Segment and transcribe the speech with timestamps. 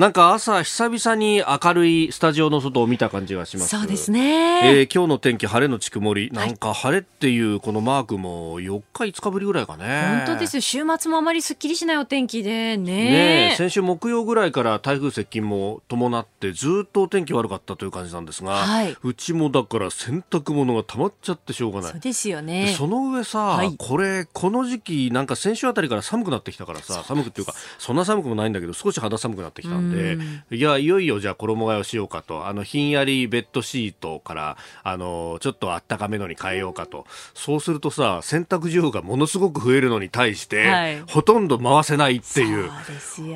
[0.00, 3.76] なんか朝久々に明るいスタジオの外を見た感じがします。
[3.76, 29.89] そうですね、えー、今日の天気晴れのち曇り、なんか晴れっていうこのマークも4日5日ぶりぐらいかね本当です週末もあまりすっきりしないお天気でねね先週木曜ぐらいから台風接近も伴ってずっとお天気悪かったという感じなんですが、はい、うちもだから洗濯物が溜まっちゃってしょうがないそうですよねその上さ、はい、これこの時期なんか先週あたりから寒くなってきたからさ寒くっていうかそんな寒くもないんだけど少し肌寒くなってきたんで
[30.50, 32.46] いやいよいよじゃあ衣替えをしようかと。
[32.46, 37.06] あのひんやりベッドシートからあのちょっとあったかめのに変えようかと。
[37.34, 42.70] そうするとさ洗濯需要がものすごく増えるのに対して、はい、ほとんど回せないっていう。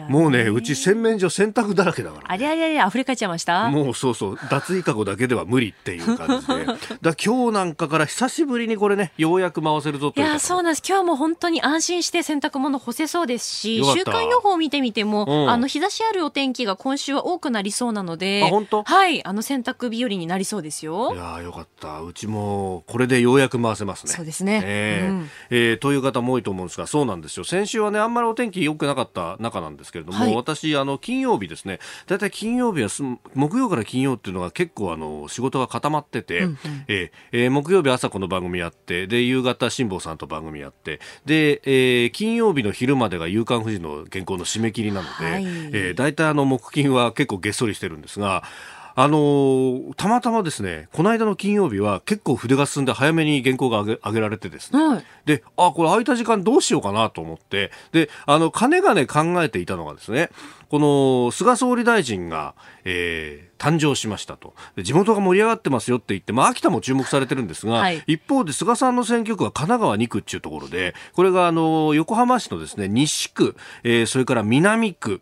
[0.09, 2.33] もうねうち洗面所洗濯だらけだから。
[2.33, 3.69] あれあれあれ溢れかえちゃいました？
[3.71, 4.39] もうそうそう。
[4.51, 6.67] 脱衣かごだけでは無理っていう感じで。
[7.03, 10.83] だ今日なんかから久しぶりにこれねようやく回せるぞといやそうなんです。
[10.87, 18.83] 今日も本当に安心して洗濯物干せそうですし週間予報を見てみても、うん、あの日差しあるお天気が今週は多くなりそうなので、本当？
[18.83, 21.15] はい、あの洗濯日和になりそうですよ。
[21.15, 22.01] いやよかった。
[22.01, 24.13] うちもこれでようやく回せますね。
[24.13, 24.63] そうですね。
[24.65, 27.45] えー、うん、えー、という方も多いと思うんですが、そうなんですよ。
[27.45, 32.89] 先週はね、あんまりお天気良くなかった中なんですけれども、はい、私、あの、金曜日ですね、だいたい金曜日は
[33.35, 48.43] 木曜から金曜っていうのが結構あの、仕事が固まってて、うんうん、えー、えー、木曜日朝この番組やって、で、夕方辛坊さんと番組やって、で、えー、金曜日の昼までが夕刊富士の原稿の締め切りなので、はい、えー、大体あの、木金は結構げっそりしてるんですが、
[48.97, 60.31] あのー、たまたまですね、この間の金曜日は結構筆が進んで早めに原稿が上げ上げられてですね、はい、で、あ、これ空いた時間どうしようかなと思って、で、あの、かねがね考えていたのがですね、
[60.75, 64.55] この菅総理大臣が、えー、誕生しましたと。
[64.77, 75.21] 地元が盛り上がってますよって言って、まあ、秋田も注目されてるんですが、はい、一方で菅さんの選挙区は神奈川2区っていうところでこれがあの横浜市のですね西区、えー、それから南区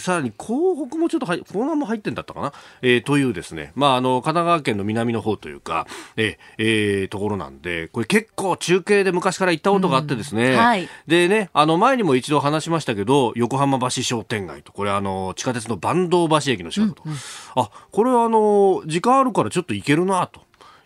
[0.00, 17.18] さらに港北もちょっと入港南も入ってんだったかな、えー、というですね、まあ、あの神奈川県の南の方というか、えーえー、ところなんでこれ結構中継で昔から行ったことがあってですね、はい、でねあの前にも一度話しましたけど横浜橋商店街とこれあの地下鉄の坂東橋駅の近くと、うんうん、
[17.56, 20.40] あこれはあの時間あるからちょっと行けるなと。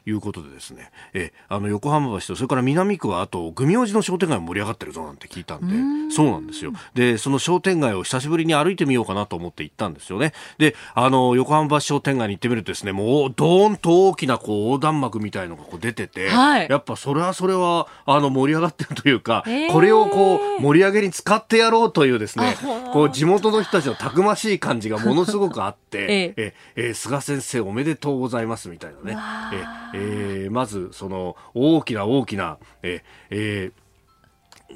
[0.07, 6.73] いうことでですね、えあの横浜橋とそれから南区はあと組王子の商店街も盛り上がってるぞなんて聞いたんでそうなんですよ。
[6.95, 10.33] でその商店街を久しぶりに歩いてみようかなと思って行ったんですよね。
[10.59, 22.57] であの横浜橋商店街に行ってみるとですねもうどーんと大きなこう横断幕みたいのがこう出てて、はい、やっぱそれはそれはあの盛り上がってるというか、えー、これをこう盛り上げに使ってやろうというですね
[22.93, 26.55] こう地元の人たちのたくましい感じがものすごくあって、 ええ。
[26.77, 29.19] え菅先生おめでとうございますみたいなね。
[29.95, 33.87] ええー、まずその大きな大きな、ええー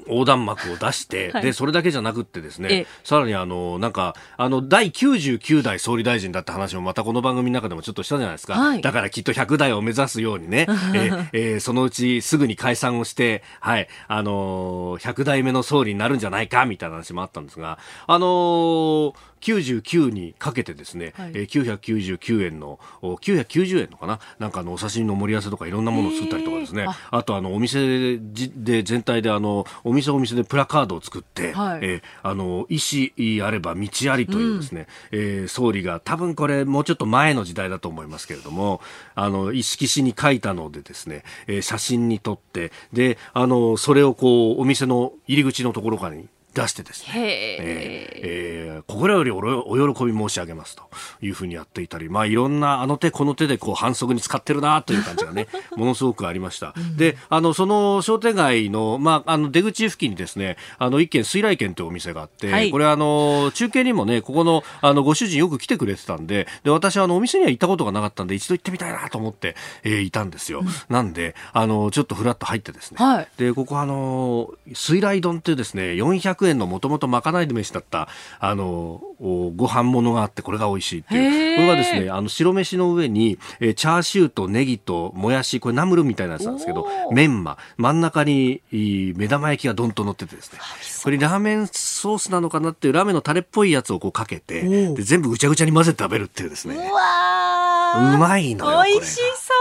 [0.07, 8.53] 横断幕を出して、 はい、で、それだけじゃなくってですね、さらにあの、なんか、あの、第99代総理大臣だった話もまたこの番組の中でもちょっとしたじゃないですか。
[8.53, 17.77] はい、だからきっと100代を目指すようにね、 ええー、そのうちすぐに解散をして、はい、あのー、100代目の総理になるんじゃないか、みたいな話もあったんですが、
[18.07, 24.19] あのー99にかけてですね、はい、えー、999円の990円のかな？
[24.39, 26.97] なんかあのお刺身の盛り合わせとかいろんなものを作ったりとかですね、あ。
[27.11, 38.81] あとあのお店で全体であのお店お店でプラカードを作って、はい、えー、あの意思あれば道ありというですね、うん、えー、総理が多分これもうちょっと前の時代だと思いますけれども
[39.15, 50.83] あの意識紙に書いたのでですね、えー、写真に撮ってであのそれをこうお店の入り口のところからに出してですね、えー、えー、心よりお喜び申し上げますと
[51.21, 56.73] いうふうにやっていたり、まあいろんなあの手この手でこう反則に使ってるなという感じがね、 ものすごくありました。
[56.75, 70.59] うん、で、あの、その商店街の、まあ、あの出口付近にですね、あの一軒水来軒というお店があって、はい、これあの、中継にもね、ここのあのご主人よく来てくれてたんで、で、私あのお店には行ったことがなかったんで、一度行ってみたいなと思って、えー、いたんですよ。
[70.59, 75.95] うん、なんで、あの、ちょっとふらっと入ってですね、はい、で、ここあの、水来丼っていうですね、
[76.41, 78.07] 400円のもともとまかない飯だった、
[78.39, 81.55] あの、ご飯物があって、これが美味しいっていう。
[81.55, 90.59] これがですね、あの、白飯の上に、えー、チャーシューとネギともやし、これナムルみたいなやつなんですけど、メンマ、真ん中に目玉焼きがどんと乗っててですね、
[91.03, 94.61] これラーメンソースなのかなっていうラーメンのタレっぽいやつをこうかけて、
[94.93, 96.75] で全部ぐちゃぐちゃに混ぜて食べるっていうですね。
[96.75, 98.83] うまいのよ。
[98.83, 99.53] 美味しそ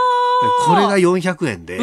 [0.64, 0.66] う。
[0.66, 1.80] これが400円で。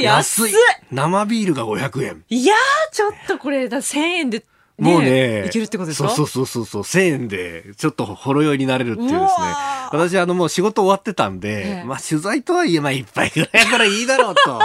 [0.00, 0.52] 安い
[0.90, 2.24] 生ビールが500円。
[2.28, 4.44] いやー、ちょっとこれだ、1000円で
[4.78, 6.08] もうね、いけるってことですか？
[6.08, 9.26] そうそうそうそう、1000円でちょっとほろ酔いになれるっていうですね。
[9.92, 14.60] 私、あの、もう仕事終わってたんで、ええ、まあ取材とはいえ、まあ一杯ぐらいからいいだろうと。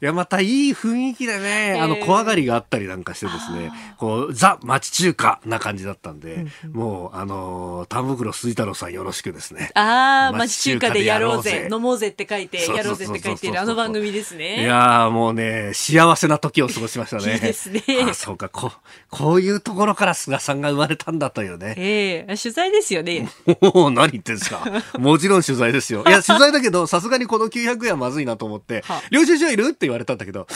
[0.00, 9.70] いや、またいい雰囲気でね、あの、怖がりがあったりなんかしてですね、こう、ザ・町中華な感じだったんで、もう、あの、田袋水太郎さんよろしくですね。
[9.74, 14.62] ああ、町中華でやろうぜ、飲もうぜって書いて、やろうぜって書いてるあの番組ですね。
[14.62, 17.34] いやもうね、幸せな時を過ごしましたね。
[17.34, 17.82] いいですね。
[18.08, 18.72] あそうか、こう、
[19.10, 21.74] こういうところから菅さんが生まれたんだというね。
[21.76, 23.28] ええー、取材ですよね。
[23.60, 24.64] お何言ってんですか。
[24.98, 26.04] もちろん取材ですよ。
[26.06, 30.46] いや、取材だけど、さすがにこの900円はまずいなと思って、領収書いるって言われたんだけど、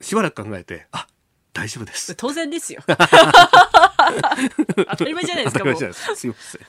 [0.00, 1.06] しばらく考えて、あ、
[1.54, 2.14] 大丈夫です。
[2.16, 2.82] 当然ですよ。
[2.86, 2.96] 当
[4.96, 6.16] たり前じゃないですか。
[6.16, 6.60] すいません。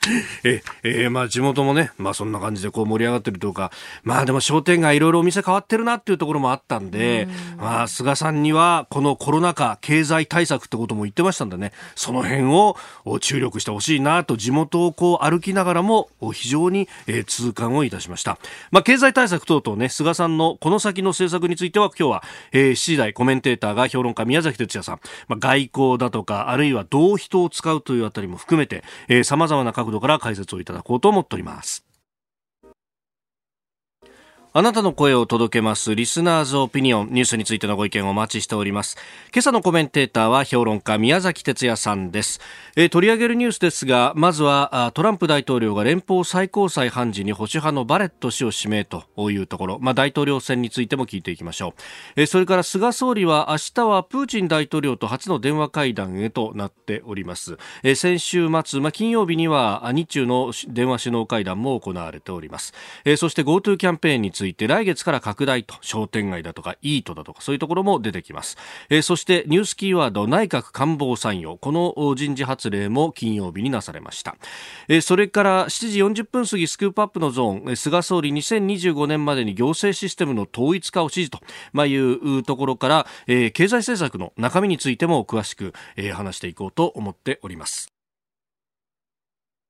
[0.43, 3.71] え、えー、まあ地元もね、まあそんな感じでこう盛り上がってるとか、
[4.03, 12.77] まあでも商店街いろいろお店変わってるなっていうところもあったんで、んまあ菅さんにはこのコロナ禍経済対策ってことも言ってましたんでね、その辺を
[13.21, 18.37] 注力してほしいなと地元をこう歩きながらも非常に、えー、痛感をいたしました。
[18.69, 28.83] まあ経済対策等々ね、菅さんのこの先の政策については今日は、えー、7時台コメンテーターが評論家宮崎哲也さん、まあ外交だとかあるいはどう人を使うというあたりも含めて、
[29.23, 31.84] さまざまな角度から解説をいただこうと思っております。
[34.57, 38.95] あなたの声を届けますリスナーズオピニオンニュースについてのご意見をお待ちしております。
[39.33, 42.39] 今朝のコメンテーターは評論家宮崎哲也さんです、
[42.77, 49.77] えー、取り上げるニュースですがまずはトランプ大統領が連邦最高裁判事に保守派のバレット氏を指名というところ。
[49.81, 51.73] まあ大統領選についても聞いていきましょ
[52.15, 62.73] う、えー、それから菅総理は明日はプーチン大統領と初の電話会談へとなっております、えー、先週末まあ金曜日には日中の電話首脳会談も行われております、
[63.03, 68.57] えー、そして GoTo キャンペーンについてついて来月から拡大と商店街だとかイートだとかそういうところも出てきます、
[68.89, 71.57] えー、そしてニュースキーワード内閣官房参与。
[71.59, 74.35] この人事発令も金曜日になされました、
[74.87, 77.75] えー、それから7時40分過ぎスクープアップのゾーン。
[77.75, 81.39] 菅総理2025年までに行政システムの統一化を指示と、
[81.73, 87.94] まあ、いうところから、えー、経済政策の中身についても詳しく、えー、話していこうと思っております。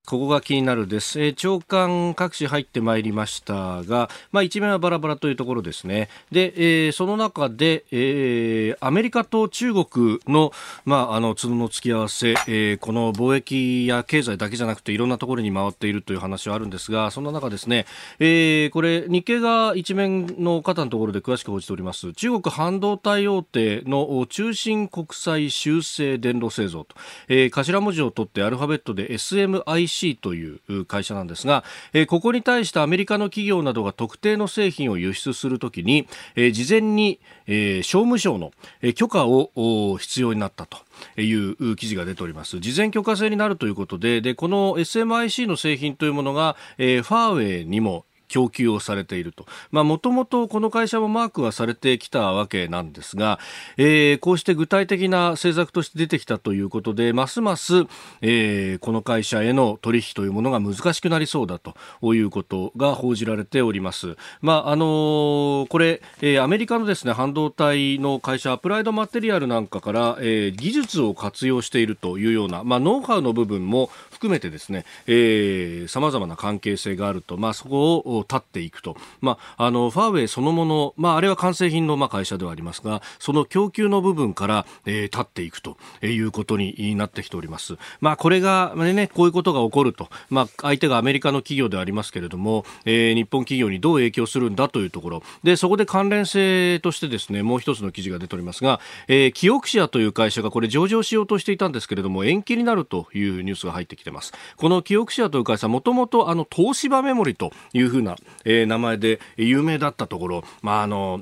[0.06, 1.20] ここが気になるです。
[1.20, 6.10] えー、長官各紙入ってまいりましたが、まあ一面はバラバラというところですね。
[6.32, 6.54] で、
[6.86, 10.52] えー、その中で、えー、アメリカと中国の、
[10.86, 17.88] まああの、角の付き合わせ、えー、この貿易や経済だけじゃなくていろんなところに回っているという話はあるんですが、そんな中ですね、
[18.20, 22.14] えー、これ日経が一面の方のところで詳しく報じております。
[22.14, 26.96] 中国半導体大手の中心国際修正電路製造と、
[27.28, 31.64] えー、頭文字を取ってアルファベットで SMIC c という会社なんですが、
[31.94, 38.52] えここに対してアメリカの企業などが特定の製品を輸出するときに、え事前に、え商務省の
[38.96, 40.78] 許可を必要になったと。
[41.18, 49.46] いう記事が出ております事前許可制になるということででこの SMIC の製品というものが、えー、ファーウェイにも供給をされていると。
[49.72, 53.40] まあ、もともとこの会社もマークはされてきたわけなんですが、
[53.78, 57.86] えー、こうして具体的な政策として出てきたということで、ますます、
[58.20, 61.76] えー、この会社への取引というものが難しくなりそうだと
[62.14, 64.18] いうことが報じられております。
[64.42, 87.78] まあ、あのー、これ、えー、アメリカのですね、半導体の会社、アプライドマテリアルなんかから、えー、技術を活用しているというような、まあ、ノウハウの部分も含めてですね、えー、様々な関係性があると、まあ、そこを立っていくと、まあ、あのファーウェイそのもの、まあ、あれは完成品のまあ会社ではありますがその供給の部分から、えー、立っていくということになってきております。
[88.00, 95.24] まあ、これが、ね、こういうことが起こると、まあ、相手がアメリカの企業でありますけれども、えー、日本企業にどう影響するんだというところ。
[95.44, 104.34] でそこで関連性としてですねもう一つの記事が出ておりますが、えー、キオクシアという会社がこれ上場しようとしていたんですけれども延期になるというニュースが入ってきてます。
[104.58, 111.22] このキオクシアという会社もともとあの東芝メモリというふうなえー、名前で有名だったところ、まあ、あの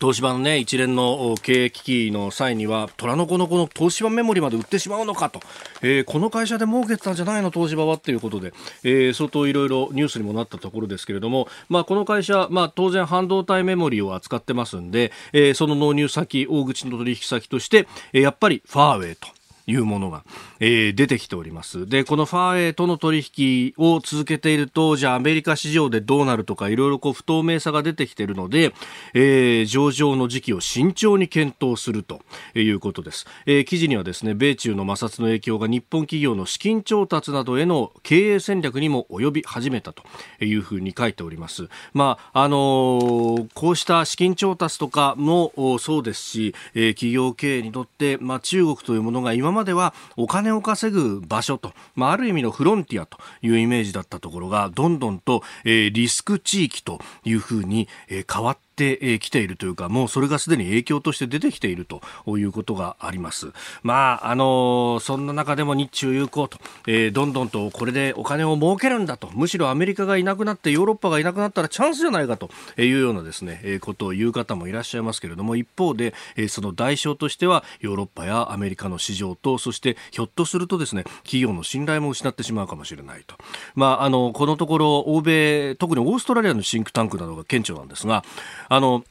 [0.00, 5.38] 東芝のね、一連の経営危機の際には、虎の子のこの東芝メモリまで売ってしまうのかと、
[5.80, 19.35] えー、この会社で儲けてたんじゃないの、東芝はっていうことで、えー、相当いろいろニュースにもなったところですけれども、まあ、この会社、まあ、当然半導体メモリを扱ってますんで、えー、その納入先、大口の取引先として、え、やっぱりファーウェイと。
[19.66, 20.24] いうものが、
[20.60, 21.88] えー、出てきております。
[21.88, 28.72] で、このファーウェイとの取引を続けていると、じゃあアメリカ市場でどうなるとか、いろいろこう不透明さが出てきているので、
[29.14, 32.20] えー、上場の時期を慎重に検討すると
[32.54, 33.26] いうことです。
[33.46, 40.04] えー、記事にはですね、米中の摩擦の影響が日本企業の資金調達などへの経営戦略にも及び始めたと
[40.44, 41.68] いうふうに書いております。
[41.92, 62.02] まあ、あのー、こうした資金調達とかもそうですし、えー、企業経営にとって、まあ、中国というものが今まではお金を稼ぐ場所と、まあ、ある意味のフロンティアというイメージだったところが、どんどんと、えー、リスク地域というふうに、えー、変わってってきているというか、もうそれがすでに影響として出てきていると
[62.36, 63.52] いうことがあります。
[63.82, 83.36] まあ、あの、そんな中でも日中友好と、えー、どんどんとこれでお金を儲けるんだと、むしろアメリカがいなくなってヨーロッパがいなくなったらチャンスじゃないかというようなですね、え、ことを言う方もいらっしゃいますけれども、一方で、え、その代償としてはヨーロッパやアメリカの市場と、そしてひょっとするとですね、企業の信頼も失ってしまうかもしれないと。
[83.74, 88.24] まあ、あの、このところ、欧米、特にオーストラリアのシンクタンクなどが顕著なんですが、
[88.68, 89.04] あの、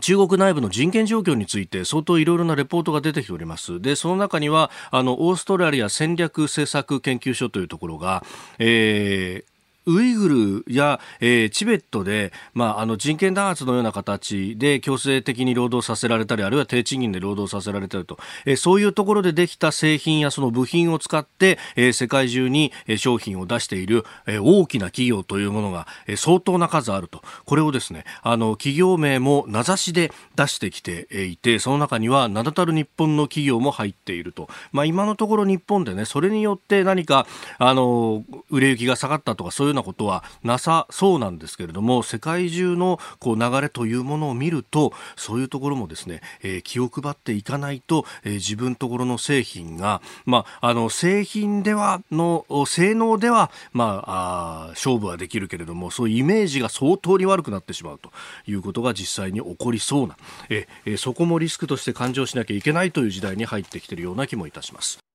[0.00, 3.80] 中国内部の人権状況について相当いろいろなレポートが出てきております。
[3.80, 8.24] で、その中には、あの、オーストラリア戦略政策研究所というところが、
[8.58, 27.22] えー、ウイグルや、えー、チベットで、まあ、あの人権弾圧のような形で強制的に労働させられたりあるいは低賃金で労働させられたりと、えー、そういうところでできた製品やその部品を使って、えー、世界中に商品を出している、えー、大きな企業というものが、えー、相当な数あると。
[27.44, 37.26] これをですねあの企業名も名指しで出してきていてその中には名だたる日本の企業も入っていると、まあ、今のところ日本でねそれによって何か
[37.58, 58.10] あの売れ行きが下がったとかそういうようなことはなさそうなんですけれども世界中のこう流れというものを見るとそういうところもですね、えー、気を配っていかないと、えー、自分ところの製品が、まあ、あの製品ではの性能では、まあ、あ勝負はできるけれどもそういうイメージが相当に悪くなってしまうと
[58.46, 60.16] いうことが実際に起こりそうな
[60.48, 65.09] えー、そこもリスクとして勘定しなきゃいけないという時代に入ってきているような気もいたします。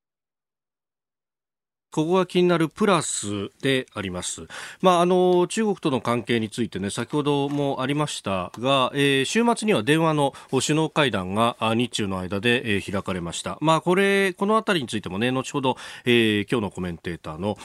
[1.96, 4.48] ここが気になるプラスであります。
[4.82, 13.58] まあ、あの、中国との関係についてね、先ほどもありましたが、えー、週末には電話の首脳会談が日中の間で、えー、開かれました。
[13.62, 17.58] まあ、これ、このあたりについてもね、後ほど、えー、今日のコメンテーターの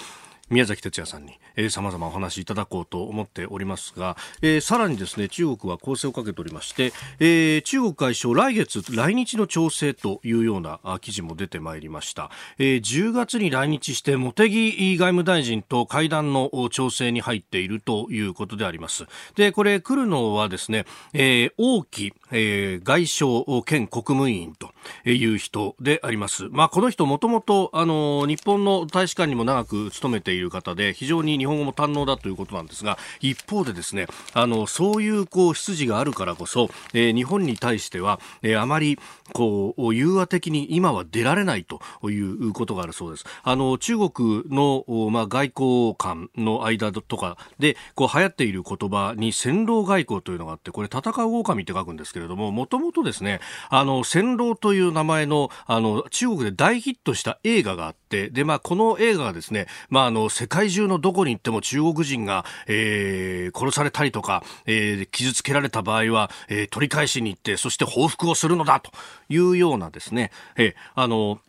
[0.50, 12.30] 宮崎哲也さんに、えー、様々お話しいただこうと思っておりますが、えー、さらにですね、中国は攻勢をかけておりまして、えー、中国外相来月来日の調整というような記事も出てまいりました。
[12.58, 19.06] えー、10月に来日して茂木外務大臣と会談の調整に入っているということであります。
[19.36, 24.70] で、これ来るのはですね、えー、王毅、えー、外相兼国務委員と
[25.08, 26.48] いう人であります。
[26.50, 38.98] まあ、この人もともと、あの、日本の大使館にも長く勤めているいう方で非常に日本語も堪能だということなんですが一方でですねあのそういうこう出自があるからこそ、えー、日本に対しては、えー、あまり
[39.32, 41.80] こう融和的に今は出られないと
[42.10, 43.24] いうことがあるそうです。
[43.42, 68.90] あの中国の、まあ、外交官の間とかでこう流行っている言葉に戦狼外交というのがあってこれ戦う狼って書くんですけれどももともとですねあの戦狼という名前のあの中国で大ヒットした映画があってで、まあ、この映画がですね、まあ、あの世界中のどこに行っても中国人が、えー、殺されたりとか、えー、傷つけられた場合は、えー、取り返しに行って、そして報復をするのだと
[69.28, 71.40] いうようなですね、えー、あの、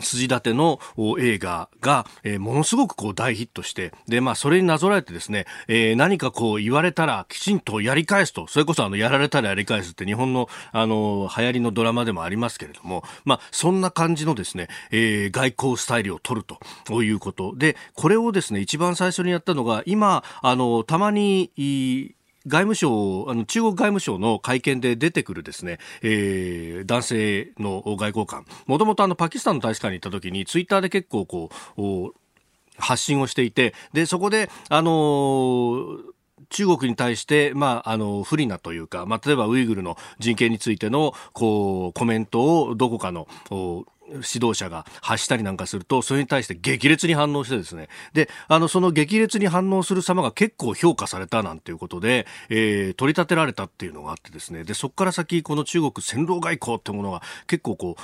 [0.00, 0.80] 筋立ての
[1.18, 16.46] 映画が、えー、ものすごくこう大ヒットして、で、まあ、それになぞらえてですね、えー、何かこう言われたらきちんとやり返すと、それこそあの、やられたらやり返すって日本の、あの、流行りのドラマでもありますけれども、まあ、そんな感じのですね、えー、外交スタイルを取る
[16.84, 17.54] ということ。
[17.56, 22.14] で、これをですね、一番最初にやったのが、今、あの、たまに、
[22.46, 32.12] 外務省、あの中国外務省の会見で出てくるですね、えー、男性の外交官、もともとパキスタンの大使館に行った時にツイッターで結構こう、
[32.76, 36.12] 発信をしていて、で、そこで、あのー
[36.52, 43.26] 中国に対して、まあ、あの、不利なというか、まあ、例えばウイグルの人権についての、こう、コメントをどこかの、
[44.08, 57.96] 指導者が発したりなんかすると、それに対して激烈に反応してですね、で、あの、その激烈に反応する様が結構評価されたなんていうことで、えー、取り立てられたっていうのがあってですね、で、そこから先、この中国戦狼外交ってものが結構こ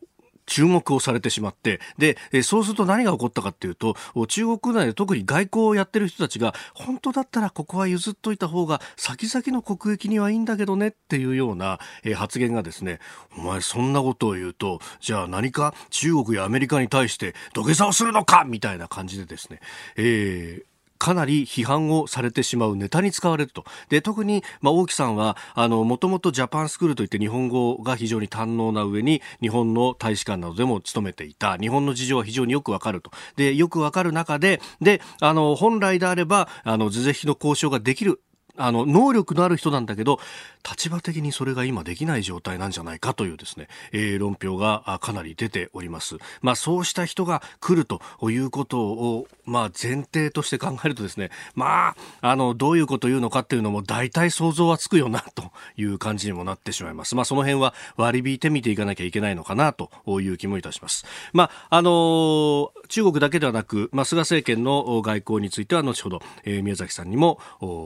[0.00, 0.13] う、
[0.46, 3.96] 注目をされてしまって、で、そうすると何が起こったかっていうと、
[4.28, 11.78] 中国内で特に外交をやってる人たちが、本当だったらここは譲っといた方が、先々の国益にはいいんだけどねっていうような、
[12.16, 13.00] 発言がですね、
[13.36, 19.60] お前そんなことを言うと、じゃあ何か中国やアメリカに対して土下座をするのかみたいな感じでですね、
[19.96, 23.64] えー、かなり批判をされてしまうネタに使われると。
[23.88, 33.10] で、特に、まあ、大木さんは、あの、もともとジャパンスクールといって日本語が非常に堪能な上に、日本の大使館などでも勤めていた、日本の事情は非常によくわかると。
[33.36, 38.20] で、よくわかる中で、で、あの、本来であれば、あの、是々非の交渉ができる
[38.56, 40.20] あの、能力のある人なんだけど、
[40.68, 46.16] 立場的にそれが今できない状態なんじゃないかというですね、えー、論評がかなり出ております。
[46.40, 57.14] まあそうした人が来るということを、まあ前提として考えるとですね、まあ、あの、どういうことを言うのかっていうのも大体想像はつくよなという感じにもなってしまいます。
[57.14, 59.90] まあその辺は割り引いて見ていかなきゃいけないのかなと
[60.20, 61.04] いう気もいたします。
[61.32, 67.38] まあ、あのー、中国だけではなく、まあ菅政権の外交については後ほど、えー、宮崎さんにも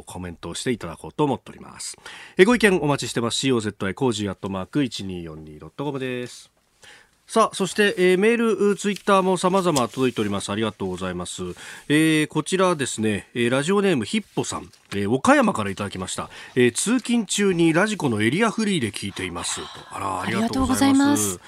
[0.07, 1.97] コメントをしていただこうと思っております。
[2.37, 6.51] えご意見見お待ちしてます COZY コージーアットマーク 1242.com です
[7.27, 10.51] さあ、そして、えー、メール、ツイッターも様々届いております。
[10.51, 11.43] ありがとうございます。
[11.91, 16.31] えー、こちらですね、えー、ラジオネームヒッポさん、えー、岡山からいただきました。
[16.55, 19.61] えー、通勤中に radiko のエリアフリーで聞いています。
[19.91, 21.39] あら、ありがとうございます。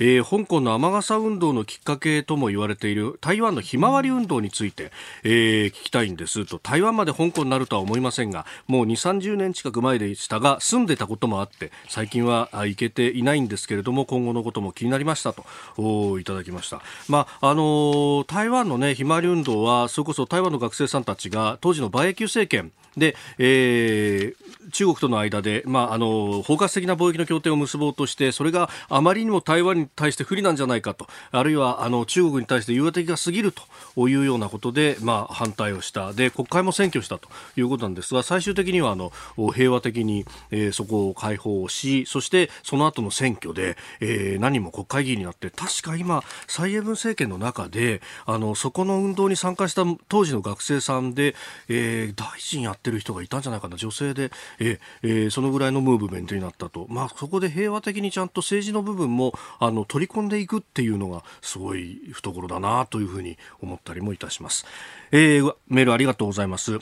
[0.00, 4.90] えー、香港の雨傘運動のきっかけとも言われている台湾のひまわり運動について、
[5.22, 6.58] えー、聞きたいんですと。
[6.58, 15.44] 台湾まで香港になるとは思いませんがもう2 3 0年近く前でしたが住んでたこともあって最近は行けていないんですけれども今後のことも気になりましたと。
[15.76, 33.52] おいただきました、まああのー、台湾の、ね、ひまわり運動はそれこそ台湾の学生さんたちが当時の馬英九政権で、えー、中国との間で、まあ、あの包括的な貿易の協定を結ぼうとしてそれがあまりにも台湾に対して不利なんじゃないかとあるいはあの中国に対して融和的が過ぎる
[33.96, 36.12] というようなことで、まあ、反対をした。
[36.12, 39.12] で国会も選挙したということなんですが最終的にはあの
[39.54, 51.34] 平和的に、えー、そこを解放しそしてその後の選挙で、えー、何も国会議員になって確か今蔡英文政権の中であのそこの運動に参加した当時の学生さんで、
[51.68, 64.66] えー、大臣やってる人がいたんじゃないかな女性で、ええー、そのぐらいのムーブメントになったと、まあ、そこで平和的にちゃんと政治の部分もあの取り込んでいくっていうのがすごい懐だなというふうに思ったりもいたします、
[65.12, 66.78] えー、メールありがとうございます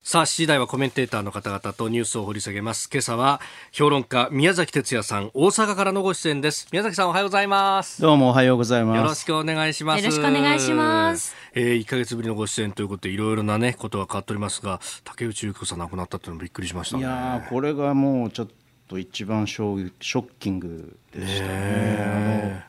[0.00, 2.88] さあ、7時台はコメンテーターの方々とニュースを掘り下げます。
[2.90, 3.42] 今朝は
[3.72, 6.66] 評論家宮崎哲也さん、大阪からのご出演です。
[6.72, 8.00] 宮崎さんおはようございます。
[8.00, 8.96] どうもおはようございます。
[8.96, 10.02] よろしくお願いします。
[10.02, 11.34] よろしくお願いします。
[11.52, 18.48] えー、1ヶ月ぶりのご出演ということでいろいろなねことが変わっておりますが、竹内優子さん亡くなったっていうのもびっくりしました、ね、いやこれがもうちょっ
[18.88, 22.64] と一番ショッキングでしたね。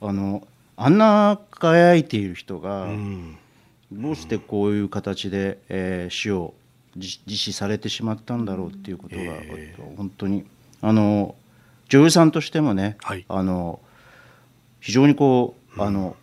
[0.00, 3.38] あのあんな輝いている人が、うん、
[3.92, 6.54] どうしてこういう形で、えー、死を
[6.96, 10.44] 実施されてしまったんだろうっていうことが、えー、本当に。
[10.80, 11.34] あの
[11.88, 13.80] 女優さんとしてもね、はい、あの
[14.80, 16.16] 非常にこう、あの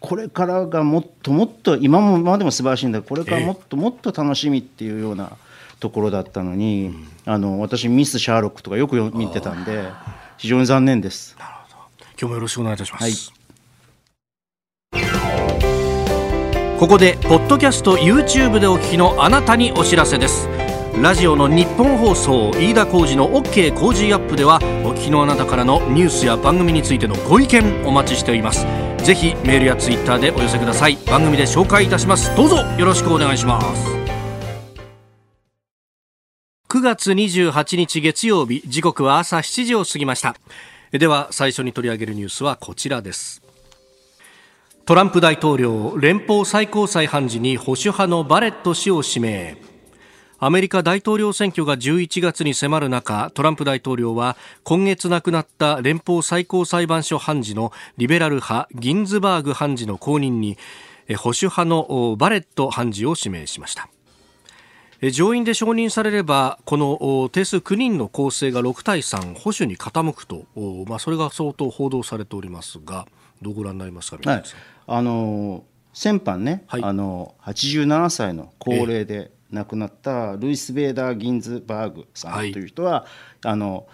[0.00, 5.36] これからがもっともっと今もまでも素晴らしいんだこれからもっともっと楽しみっていうような
[5.80, 6.86] ところだったのに、
[7.26, 9.90] えー、あの私ミス・シャーロックとかよく見てたんで
[10.36, 11.36] 非常に残念です。
[11.38, 12.04] なるほど。
[12.04, 13.02] 今日もよろしくお願いいたします。
[13.02, 13.12] はい。
[16.78, 20.48] ここでポッドキャスト YouTube でお聞きのあなたにお知らせです。
[21.02, 28.64] ラジオの日本放送飯田浩司の OK 工事アップではお聞きのあなたからのニュースや番組についてのご意見お待ちしております。
[29.04, 30.96] ぜひメールやツイッターでお寄せください。
[31.06, 32.34] 番組で紹介いたします。
[32.36, 33.97] どうぞよろしくお願いします
[36.68, 40.36] 9月28日月曜日時刻は朝7時を過ぎました。
[40.92, 43.42] では最初に取り上げるニュースはこちらです。
[44.84, 49.56] トランプ大統領連邦最高裁判事に保守派のバレット氏を指名。
[50.38, 60.58] アメリカ大統領選挙が11月に迫る中トランプ大統領は今月亡くなった連邦最高裁判所判事のリベラル派ギンズバーグ判事の後任に
[61.16, 63.88] 保守派のバレット判事を指名しました。
[65.00, 70.46] 上院で承認されればこの定数9人の構成が6対3保守に傾くと、
[70.86, 73.06] まあ、それが相当報道されておりますが
[73.40, 74.42] どうご覧になりますか、はい、
[74.86, 83.86] あの先般ね、はい、あの87歳の高齢で亡くなったルイス・ベーダー・ギンズバーグさんという人は、はい、あの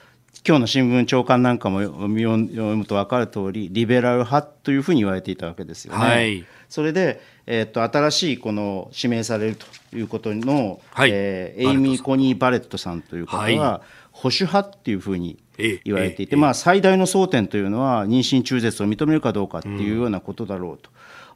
[0.46, 5.98] 今日の新聞長官なんかも読むと分かる通りリベラル派というふうに言われていたわけですよね。
[5.98, 15.38] はい、それで、えーと、新しいこの指名されるということの、はい、えー、エイミー・コニー・バレットさんという方は、保守派っていうふうに
[15.84, 20.78] 言われていて、まあ、最大の争点というのは妊娠中絶を認めるかどうかっていうようなことだろう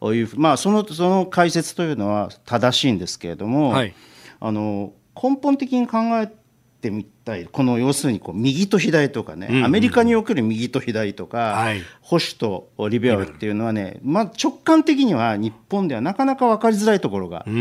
[0.00, 3.94] という、まあ、そのその解説というのは正しいんですけれども、はい、
[4.40, 6.32] あの根本的に考え
[6.80, 17.52] てみたいこの要するにこう右と左とかね、うんうん、アメリカにおける右と左とか、はい、保守とリベラルっていうのはね、まあ、直感的には日本ではなかなか分かりづらいところがある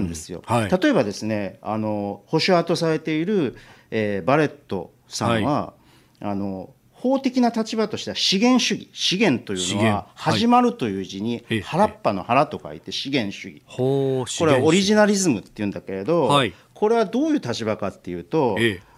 [0.00, 0.42] んですよ。
[0.46, 3.56] はい、例えばですねあの保守派とされている、
[3.90, 5.74] えー、バレットさんは、は
[6.22, 13.62] い、あの法的な立場としては資源主義資源というのは始まるという字に原っぱの原と書いて資源主義。
[13.68, 16.30] これはオリジナリズムっていうんだけれど、
[16.72, 18.93] これはどういう立場かっていうと、ええ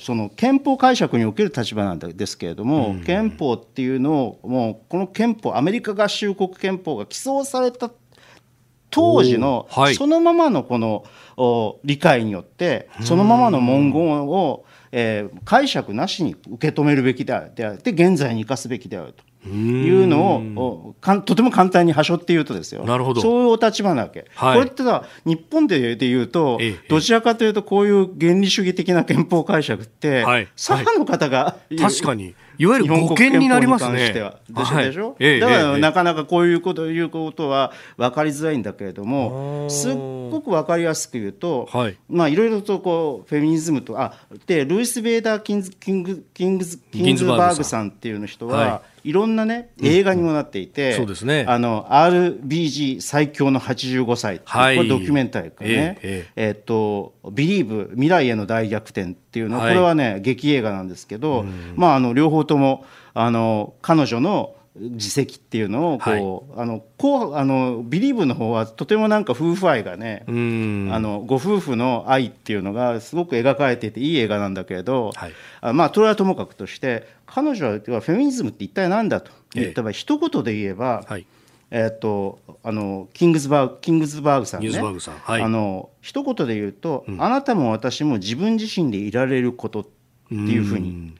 [0.00, 7.90] ー、その憲法解釈における立場なんですけれども、うん、憲法っていうのをもうこの憲法アメリカ合衆国憲法が起草された
[8.90, 11.04] 当時のそのままのこの
[11.84, 19.24] 理解によってそのままの文言をえー、解釈なしに受け止めるべきであって現在に生かすべきであると。
[19.48, 22.84] いうのをかんとても簡単にはしょって言うとですよ。
[22.84, 23.20] なるほど。
[23.20, 32.34] そういうお立場なわけ、はい、これってさ日本でで言うと、ええ、どちらかというとこういう原理主義的な憲法解釈って、はい、左派の方が、確かに。
[32.58, 34.12] いわゆる保険になりますね。
[34.12, 44.14] でしょ、でしょ、だからなかなかこういうこということは分かりづらいんだけれども、すっごく分かりやすく言うと、はい、まあいろいろとこうフェミニズムとあ
[44.46, 47.88] でルイス・ベーダー・キンズキングキングキンズバーグさん。
[47.88, 62.84] っていう人は、いろんなね映画にもなっていて、そうですね、あの RBG 最強の85歳はい、これドキュメンタリーね、えええー、っと「ビリーブ未来への大逆転」っていうのは、これはね劇映画なんですけど、まああの両方とも
[63.14, 81.26] あの彼女の自責っていうのをこう、はい、あのこうあのビリーブの方はとてもなんか夫婦愛がねあのご夫婦の愛っていうのがすごく描かれていていい映画なんだけれど、はい、あまあそれはともかくとして彼女はフェミニズムって一体何だと言った場合、ええ、一言で言えば、はい、
[81.70, 84.62] えー、っとあのキングズバーグキングズバーグさん。
[84.62, 84.70] ね
[85.22, 89.84] はい、あの一言で言うと、うん、あなたも私も自分自身でいられることっ
[90.28, 91.14] ていうふうに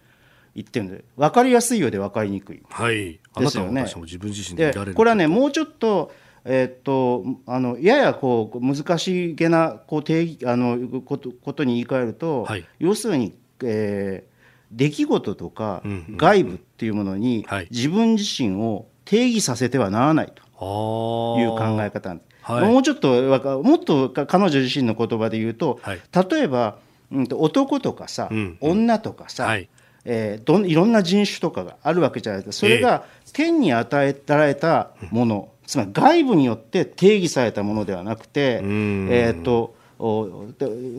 [0.54, 2.62] 言ってるんで分かりやすいようで分かりにくい。
[2.68, 3.20] はい。
[3.38, 3.82] ですよね。
[3.82, 6.12] 自分自身でこれはねもうちょっと
[6.44, 15.82] えー、っとあのややこう難しげなこう定義あのことことに言い換えると、はい、要するに、えー、出来事とか
[16.16, 20.42] 外部っていうものに自分自身を定義させてはならないと。
[20.64, 26.78] いう考え方、はい、もうちょっともっと彼女自身の言葉で言うと、はい、例えば、
[27.10, 29.68] うん、男とかさ、うんうん、女とかさ、はい
[30.04, 32.66] えー、どいろんな人種とかがあるわけじゃないですか。
[32.66, 39.76] それが天に与えられたもの、えー、つまり外部によって定義されたものではなくて、えーと、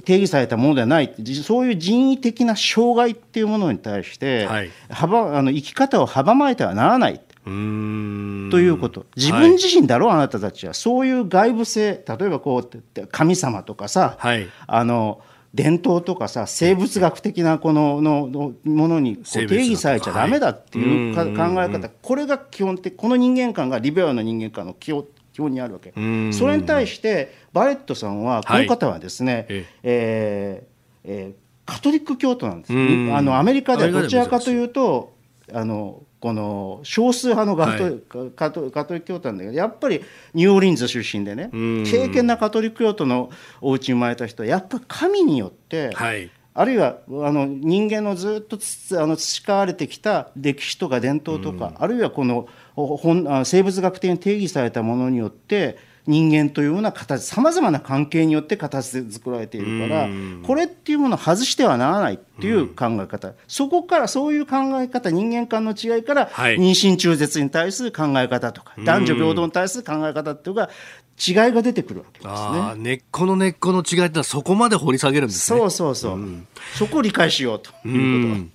[0.05, 1.13] 定義されたものではない。
[1.43, 7.21] そういう人為的な障害っていうものに対して、はい、幅あの生き方を阻まれてはならない。
[7.45, 9.05] ということ。
[9.17, 10.05] 自分自身だろ？
[10.05, 10.73] う、はい、あなたたちは。
[10.73, 12.01] そういう外部性。
[12.07, 15.19] 例えばこう神様とかさ、はい、あの
[15.53, 21.89] 伝統とかさ生物学的なこのののものにこう定義されちゃだめだっていうか、考え方。
[21.89, 25.91] これが基本的この人間観がリベラルな人間観の基本基本にあるわけ。
[26.31, 30.67] それに対してバレットさんはこの方はですね、はい、ええ
[31.03, 35.13] えー、カトリック教徒なんですあのアメリカではどちらかというと
[35.51, 37.89] あのこの少数派のガト,、は
[38.27, 40.01] い、カトカトリック教徒なんだけどやっぱり
[40.33, 48.57] ニューオーリンズ出身でね経験なカトリック教徒のお家に生まれた人はやっぱり神によって、はい、あるいはあの人間のずっと
[49.01, 60.09] あの培われてきた歴史とか伝統とか、あるいはこの本生物学的に定義されたものによって人間というような形さまざまな関係によって形で作られているから
[60.45, 70.69] これっていうものを外してはならないっていう考え方そこからそういう考え方人間間の違いから妊娠中絶に対する考え方とか男女平等に対する考え方っていうのが
[71.15, 72.73] 違いが出てくるわけですね。
[72.77, 75.59] 根っこの根っこの違いってそこまで掘り下げるんですね。
[75.59, 76.13] そうそうそう。
[76.13, 78.47] うん、そこを理解しようということは。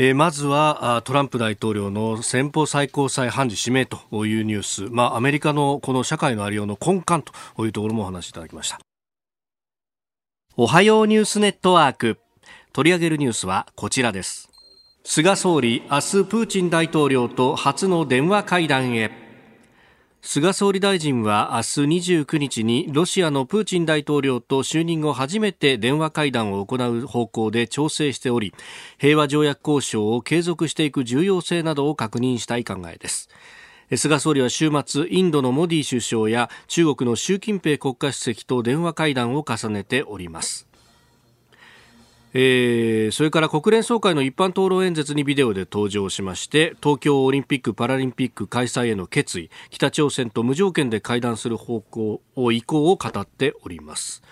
[0.00, 7.24] えー、まずはトランプ大統領の先方最高裁判事指名というニュース、まあ、アメリカのこの社会のありようの根幹
[7.56, 8.78] というところもお話しいただきました。
[10.56, 12.18] おはようニュースネットワーク。
[12.72, 14.48] 取り上げるニュースはこちらです。
[15.02, 19.27] 菅総理明日プーチン大統領と初の電話会談へ。
[20.20, 28.52] 菅総理大臣は明日29日にロシアのプーチン大統領と就任後初めて電話会談を行う方向で調整しており
[28.98, 33.28] 平和条約交渉を継続していく重要性などを確認したい考えです。
[33.96, 40.67] 菅総理は週末インドのモディ首相や中国の習近平国家主席と電話会談を重ねております。
[42.34, 54.22] えー、それから国連総会の一般討論演説にビデオで登場しまして東京オリンピック・パラリンピック開催への決意北朝鮮と無条件で会談する方向を意向を語っております。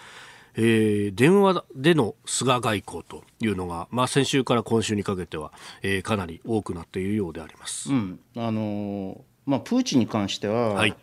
[0.59, 8.18] えー、電話での菅外交というのが、まあ、先週から今週にかけては、えー、かなり多くなっているようであります、うん。
[8.37, 10.94] あのー、まあ、プーチンに関しては、はい、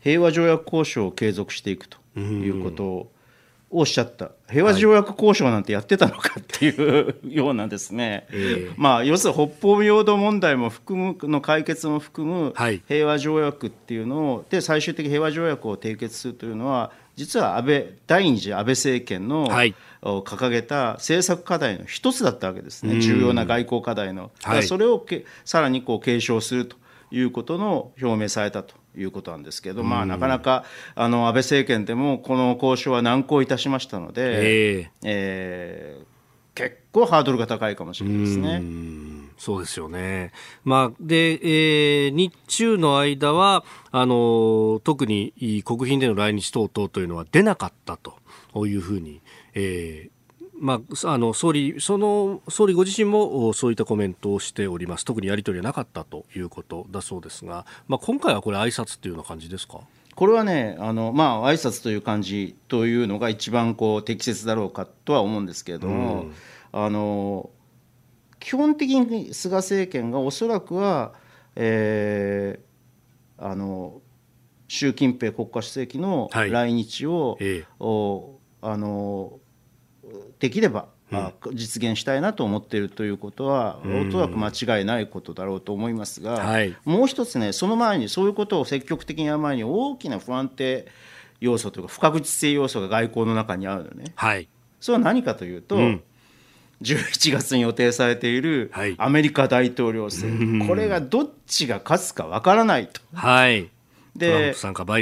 [0.00, 3.12] 平和条約交渉を継続していくということを
[3.72, 4.32] おっしゃった。
[4.50, 8.40] 平和条約交渉なんてやってたのかっていうようなですね、はい、
[8.76, 12.52] まあ要するに北方領土問題も含むの解決も含む
[12.88, 23.00] 平和条約っていうのをで最終的平和条約を締結するというのは実は安倍第二次安倍政権の、はい、掲げた政策課題の一つだったわけですね。
[23.00, 26.76] 重要な外交課題の、はい、それをけさらにこう継承すると
[27.10, 36.04] いうことの表明されたということなんですけど、まあ、なかなかあの安倍政権でもこの交渉は難航いたしましたので、えー、えー、
[36.54, 38.62] 結構ハードルが高いかもしれないですね。
[39.38, 40.32] そうですよね。
[40.64, 45.32] まあ、で、えー、日中の間は、あの、特に
[45.64, 49.22] 国賓での来日等々というのは出なかったというふうに、
[49.54, 50.19] えー、
[50.60, 55.06] まあ、あの総理その総理ご自身もそういったコメントをしております。
[55.06, 59.80] 特にやり取りはなかったということだそうですが、まあ、今回はこれ挨拶っていうような感じですか？
[60.14, 66.32] これはねあの、まあ挨拶という感じというのが一番こう適切だろうかとは思うんですけれども、うん、
[66.72, 67.48] あの
[68.38, 71.14] 基本的に菅政権がおそらくは、
[71.56, 74.02] えー、あの
[74.68, 77.56] 習近平国家主席の来日を、はいえ。
[77.56, 77.64] え、
[78.62, 79.39] あの
[80.40, 90.86] できれば、まあ、実現したいなと思っているということは、おそらく間違いないことだろうと思いますが、はい、もう一つね、その前に、そういうことを積極的にやる前に、大きな不安定
[91.40, 94.12] 要素というか、不確実性要素が外交の中にあるのね。
[94.16, 94.48] はい、
[94.80, 96.02] それは何かというと、うん、
[96.80, 103.02] 11月に予定されているアメリカ大統領選、はい、これがどっちが勝つかわからないと。
[103.14, 103.70] はい
[104.16, 104.54] で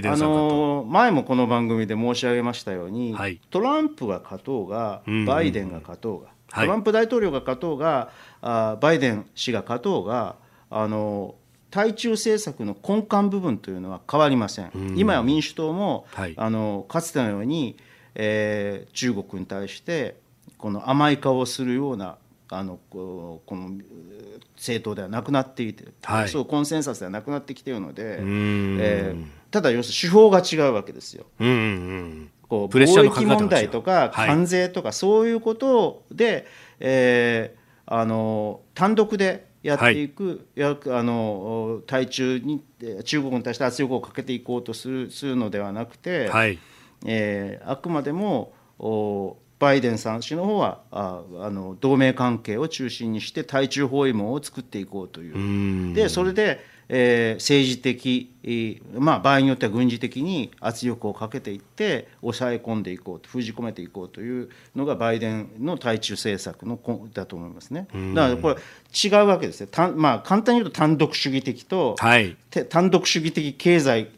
[0.08, 10.36] あの前もこの番組で申し上げましたように、はい、トランプが勝とうが、バイデンが勝とうが、トランプ大統領が勝とうが、あバイデン氏が勝とうが
[10.70, 11.34] あの
[11.70, 17.76] 対中政策の根幹部分というのは変わりません、今や民主党も、はい、あのかつてのように、
[18.14, 20.16] えー、中国に対して
[20.56, 22.16] この甘い顔をするような
[22.50, 23.70] あのこの
[24.56, 31.26] 政党ではなくなっていて、はい、そうコンセンサスではなくなってきているので、えー、ただ要するに手法が違うわけですよ。
[31.40, 36.44] うんうんこう貿易問題とか関税とかそういうことで、はい、
[36.80, 42.64] えー、あの単独でやっていく、はい、あの対中に
[43.04, 46.58] 中国に対して圧力をかけていこうとするするのではなくて、はい、
[47.04, 55.94] えー、あくまでもおバイデンさん氏の方はああの同盟関係を中心にして対中包囲網を作っていこうという。
[55.94, 66.78] でそれで、えー、政治的、えー、まあ、場合によっては軍事的に圧力をかけていって抑え込んでいこうと封じ込めていこうというのがバイデンの対中政策の
[67.12, 67.88] だと思いますね。
[68.14, 68.56] だからこれ
[68.94, 72.36] 違うわけですね、まあ、簡単に言うと単独主義的と、はい、
[72.68, 74.08] 単独主義的経済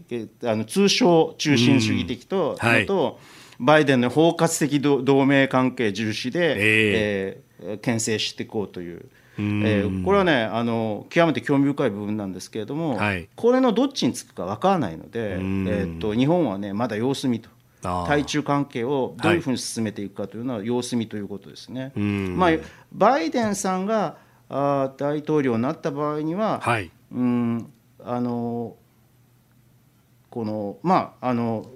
[0.45, 3.19] あの通商中心主義的と、はい、と
[3.61, 9.05] バイデンの包括的同盟関係重視で、えー、えー、牽制していこうという。
[9.39, 17.49] えー、これはねあの極めて興味深い部分なんですけれども、はい、これのどっちにつくか分からないので、えーと、日本はねまだ様子見と
[17.81, 21.93] 対中関係をどういうふうに進めていくかというのは様子見ということですね。
[21.97, 22.51] まあ、
[22.93, 24.19] バイデンさんが
[24.51, 27.73] あ大統領になった場合には、はい、うん
[28.05, 28.77] あの
[30.29, 31.67] このまああの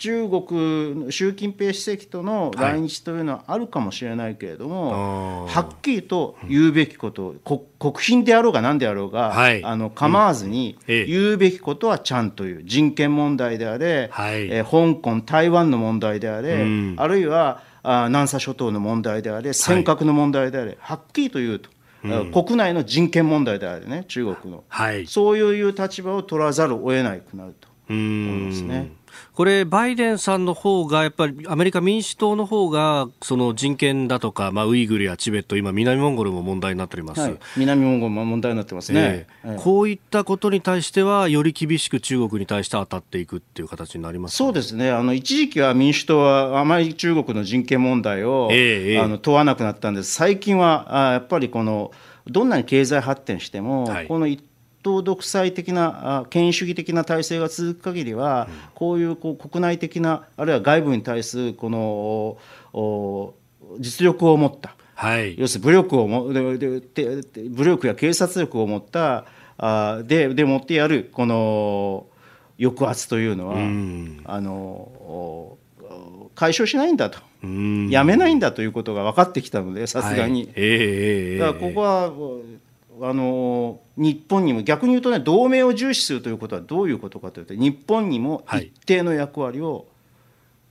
[0.00, 21.68] 中国、習近平主席との来日というのはあるかもしれないけれども、はい、はっきりと言うべきこと、国賓であろうが何であろうが、はい、あの構わずに言うべきことはちゃんと言う、人権問題であれ、はい、え香港、台湾の問題であれ、うん、あるいはあ南沙諸島の問題であれ、尖閣の問題であれ、はっきりと言うと。
[22.02, 28.92] うん、国内の人権問題であれね、中国の、はい、そういう立場を取らざるを得ないくなると思いますね。
[29.34, 44.90] これ、バイデンさんの方が、やっぱりアメリカ民主党の方が、その人権だとか、まあ、ウイグルやチベット、今、南モンゴルも問題になっております、はい、南モンゴルも問題になってますね、えー、こういったことに対しては、より厳しく中国に対して当たっていくっていう形になりますそうですね。
[44.90, 51.92] あの、一時期は民主党はあまり中国の人権問題を、えー、あの問わなくなったんです、最近はあやっぱりこの、
[52.26, 54.42] どんなに経済発展しても、はい、この一
[54.82, 63.34] 党独裁的な権威主義的な体制が続く限りは、こういうこう国内的なあるいは外部に対するこの
[63.78, 65.38] 実力を持った、はい。
[65.38, 69.24] 要するに武力をもでででで武力や警察力を持った
[69.58, 72.06] あでで持ってやるこの
[72.58, 74.20] 抑圧というのは、うん。
[74.24, 75.58] あのお
[76.34, 77.90] 解消しないんだと、うん。
[77.90, 82.12] やめないんだということが分かってきたのでさすがに、はいええええだからここは
[83.02, 88.66] あの日本にも逆に言うとね同盟を重視するということはどういうことかというと日本にもはい。
[88.66, 89.86] 一定の役割を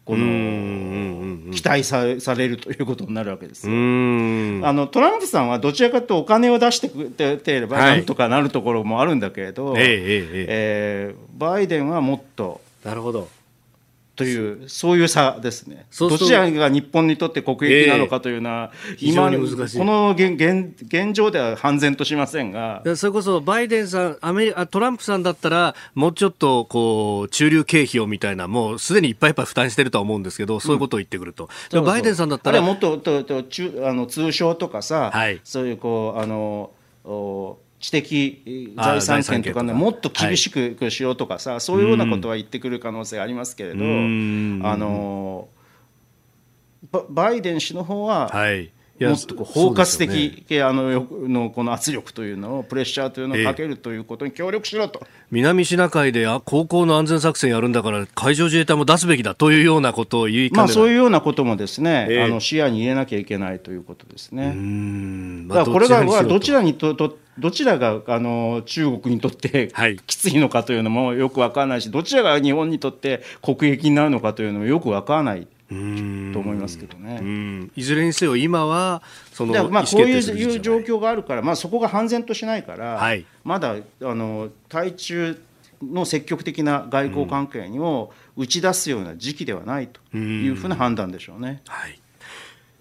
[0.05, 3.67] この期待さされるということになるわけです。
[3.67, 7.97] あのトランプさんはどちらかというとお金を出してくれてればはい。
[7.97, 11.15] なんとかなるところもあるんだけれど、ええええええ。
[11.15, 13.29] ーバイデンはもっとえなるほど。
[14.19, 15.86] というそういう差ですね。
[15.97, 19.77] どちらが日本にとって国益なのかというのは、非常に難しい。
[19.77, 35.39] この現現現状では判然としませんがそれこそバイデンさんアメリあトランプさんだったらもうちょっとこう中流経費をみたいなもうすでにいっぱいいっぱい負担してるとは思うんですけど、そういうことを言ってくると、でもバイデンさんだったらもっととと中あの通商とかさ、はい。
[35.45, 36.71] そういうこうあの
[37.05, 44.61] お知的財産権とかねもっと厳しくしようとかさ、そういうようなことは言ってくる可能性がありますけれど、ん。
[44.63, 45.47] あの
[46.91, 48.65] ババイデン氏の方は、はい。
[48.65, 50.43] いもっとこう包括そうですよね。
[50.45, 62.23] 的、あのよのこの圧力というのをプレッシャーというのをかけるということに協力しろと、南シナ海であ高校の安全作戦やるんだから海上自衛隊も出すべきだというようなことを言いまあ、そういうようなこともですね、ええ。
[62.23, 64.47] あの視野に入れなきゃいけないということですね。
[64.47, 65.47] うん。
[65.47, 69.97] だからこれがまあどちららにととどちらがあの中国にとってはい。
[70.06, 76.32] きついのかというのもよく分からないし、どちらが日本にとって国益になるのかというのもよく分からないうん。
[76.34, 77.19] と思いますけどね。
[77.21, 77.71] うん。
[77.75, 79.02] いずれにせよ今は
[79.34, 83.25] そのまあこういう状況があるから、まあ、そこが判然としないから、はい。
[83.43, 85.41] まだあの対中
[85.82, 91.62] の積極的な外交関係にも打ち出すような時期ではないというふうな判断でしょうね。
[91.67, 91.99] はい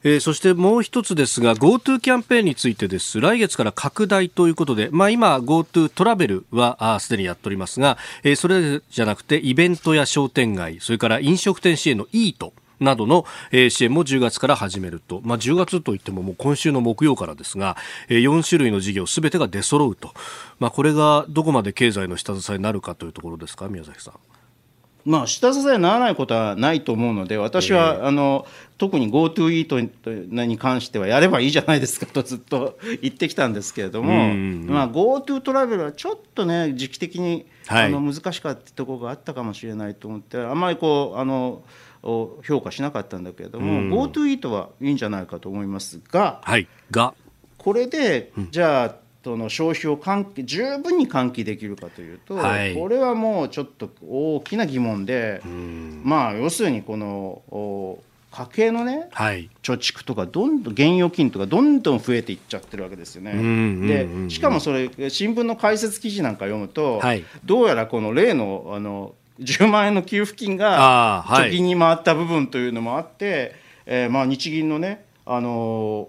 [0.05, 3.21] えーそしてもう一つですが GoTo キャンペーンについてです。
[3.21, 17.77] 来月から拡大ということで、まあ、今 GoTo トラベルはすでにやっておりますが、えーそれじゃなくてイベントや商店街それから飲食店支援のイートなどの、え支援も10月から始めると、まあ、10月といってももう今週の木曜からですが、
[18.09, 20.13] え4種類の事業すべてが出揃うと、
[20.61, 24.38] まあ、これがどこまで経済の下支えになるかというところですか宮崎さん。
[25.09, 29.81] まあ、下支えにならないことはないと思うので、私は、あの特に GoTo イート
[30.45, 34.35] に関してはやればいいじゃないですかとずっと言ってきたんですけれども、
[34.71, 41.63] まあ、GoTo トラベルはちょっとね、時期的に、はいあの難しかったところがあったかもしれないと思って、あんまりこうあの
[42.03, 47.15] お評価しなかったんだけれども、GoTo イートはいいんじゃないかと思いますが、はい、が、
[47.57, 52.75] これで、じゃあ、その消費を喚起十分に喚起できるかというと、はい。
[52.75, 55.43] これはもうちょっと大きな疑問で、
[56.03, 57.99] まあ、要するにこのお
[58.31, 63.35] 家計のね、はい、貯蓄とかどんどん現預金とかどんどん増えていっちゃってるわけですよね。
[63.35, 63.49] んうんう
[63.85, 67.23] んでしかもそれ新聞の解説記事なんか読むと、はい。
[67.45, 75.51] どうやらこの例のあの10万円の給付金が貯金に回った部分というのもあって、えーまあ、日銀のねあの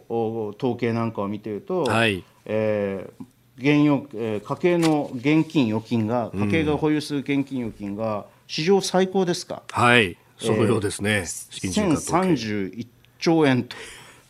[0.07, 3.25] お統計なんかを見てると、はいえー
[3.59, 11.25] 現預えー家計の現金預金が家計が保有する現金預金が史上最高ですか、はい、そのようですね。
[11.25, 12.87] 資金循環統計1031
[13.19, 13.75] 兆円と。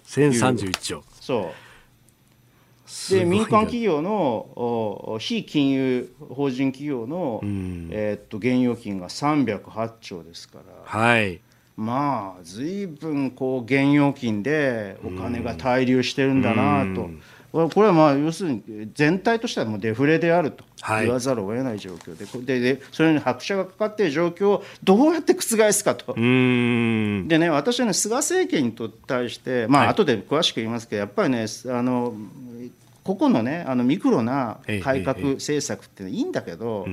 [0.08, 1.04] 1031兆。
[1.22, 1.52] そう
[3.12, 4.12] で民間企業の
[4.56, 11.40] お非金融法人企業の、えーっと現預金が308兆ですからはい。
[11.78, 17.10] まあ随分こう現預金でお金が滞留してるんだなと。
[17.52, 21.06] これはまあ要するに全体としてはもうデフレであるとはい。
[21.06, 26.14] 言わざるを得ない状況で,、ででそれに拍車がかかっている状況をどうやって覆すかと。
[26.14, 28.76] でね、私はね、菅政権に
[29.08, 32.14] 対して、まあ後で詳しく言いますけど、やっぱりね、あの
[33.04, 36.88] 個々のね、あのミクロな改革政策っていいんだけど、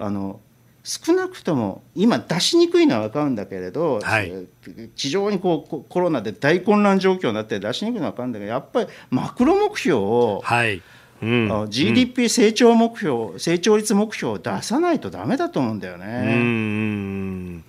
[0.00, 0.40] あの
[0.84, 10.82] 少なくとも今、出しにくいのは分かるんだけれど、はいえー非常にこうココロナで大混乱状況になって、出しにくいのは分かるんだけど、やっぱりマクロ目標を、はい。
[11.22, 11.66] うん。
[11.70, 16.04] GDP 成長目標、成長率目標を出さないとダメだと思うんだようね。
[16.04, 17.64] ーん。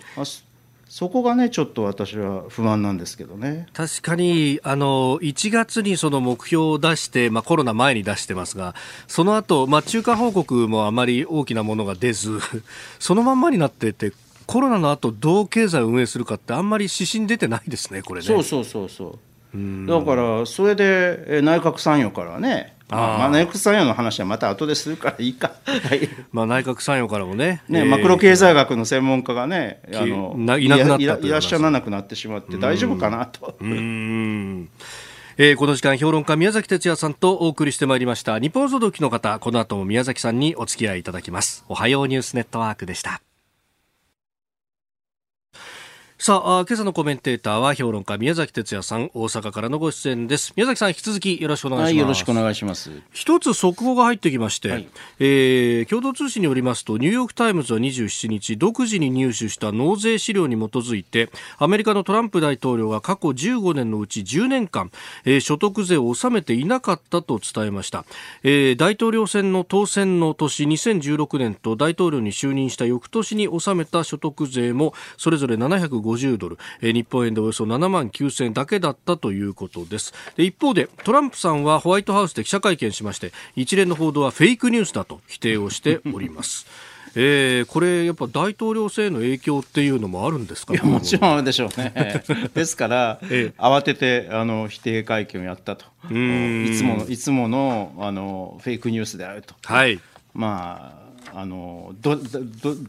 [0.95, 3.67] そこがね、ちょっと私は不安なんですけどね。
[3.73, 12.39] 確かに、あの、1月にその目標を出して、まあコロナ前に出してますが、その後、まあ中間報告もあまり大きなものが出ず、
[12.97, 14.13] そのまんまになってて、
[14.45, 18.25] コロナの後どう経済を運営するかってあんまり指針出てないですね、これね。
[18.25, 19.19] そうそうそうそう。
[19.55, 19.85] うん。
[19.85, 20.83] だからそれで
[21.27, 26.07] えー内閣参与からね、まあまあ、内閣参与の話はまた後でするからいいか、はい。
[26.31, 27.63] まあ内閣参与からもね。
[27.67, 27.85] ねえー。
[27.85, 33.55] マクロ経済学の専門家がね、あのないなくなったといらいらっしゃらなくなってしまって大丈夫かなと。
[33.59, 33.65] う
[35.37, 38.39] えー、この時間評論家宮崎哲弥さんとお送りしてまいりました。
[38.39, 41.65] ニッポン放送お聴きの方この後も宮崎さんにお付き合いいただきます。
[41.67, 43.21] おはようニュースネットワークでした
[46.25, 50.53] さあ今朝のコメンテーターは評論家宮崎哲弥さん大阪からのご出演です。
[50.55, 52.89] 宮崎さん引き続きよろしくお願いします、はい、よろしくお願いします。
[53.11, 54.87] 一つ速報が入ってきまして、はい、
[55.19, 64.89] えー、共同通信によりますとニューヨークタイムズは27日独自に入手した納税資料に基づいてアメリカのトランプ大統領が過去15年のうち10年間、
[65.25, 68.03] えー、所得税を納めていなかったと伝えました、
[68.41, 80.13] えー、大統領選の当選の年2016年と大統領に就任した翌年に納めた所得税もそれぞれ750 50ドル、えー、日本円でおよそ7万9000円だけだったということです。
[80.35, 86.65] で一方でトランプさんはホワイトハウスで記者会見しまして一連の報道はフェイクニュースだと否定をしております。
[87.17, 92.21] えー、これ、やっぱ大統領選への影響っていうのもあるんですか、ね、もちろんあるでしょうね、
[92.53, 99.55] ですから、ええ、慌ててあの否定会見をやったと、いつものいつものあのフェイクニュースであると。
[99.63, 99.97] はい。
[100.33, 102.23] まああのどど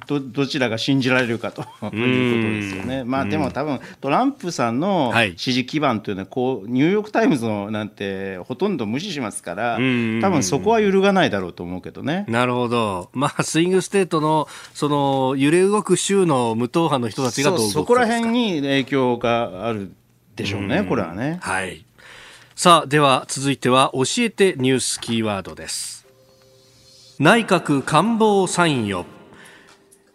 [0.07, 3.05] どどちらが信じられるかということですよね。
[3.05, 12.25] まあでも多分トランプさんの支持基盤というのはこうニューヨーク・タイムズのなんてほとんど無視しますから多分そこは揺るがないだろうと思うけどね。
[12.29, 13.11] なるほど。
[13.13, 19.93] まあスイングステートのその揺れ動く州の無党派の人たちがどうそこら辺に影響がある
[20.37, 21.39] でしょうね、これはね。
[21.41, 21.85] はい。
[22.55, 26.06] さあでは続いては教えてニュースキーワードです。
[27.19, 29.07] 内閣官房参与。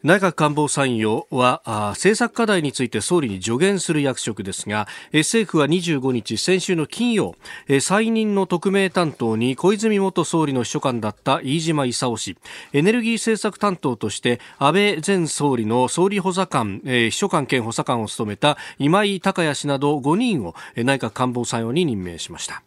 [0.04, 1.64] 内閣官房参与は
[1.96, 7.36] 政策課題について総理に助言する役職ですが政府は25日先週の金曜
[7.80, 12.38] 再任の特命担当に小泉元総理の秘書官だった飯島勲氏
[12.74, 22.62] エネルギー政策担当として安倍前総理の総理補佐官、秘書官兼補佐官を務めた今井隆也氏など5人を内閣官房参与に任命しました。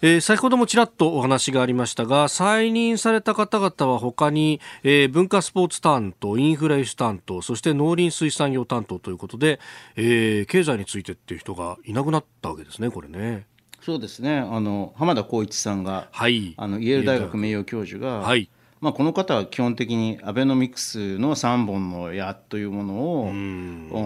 [0.00, 9.58] えー、先ほどもちらっとお話がありましたが再任された方々は他に、えー、文化スポーツ担当インフレ輸出担当そして農林水産業担当ということで、
[9.96, 13.46] えー、経済についてっていう人がいなくなったわけですねこれね。
[13.80, 18.48] そうですねあの浜田光一さんが、はい、あのイェール大学名誉教授が、はい
[18.80, 22.94] まあ、この方は基本的にアベノミクスの3本の矢というもの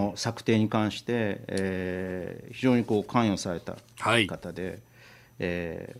[0.09, 3.77] を策定に関して、えー、非常にこう関与された
[4.27, 4.63] 方で。
[4.63, 4.79] はい
[5.39, 5.99] えー、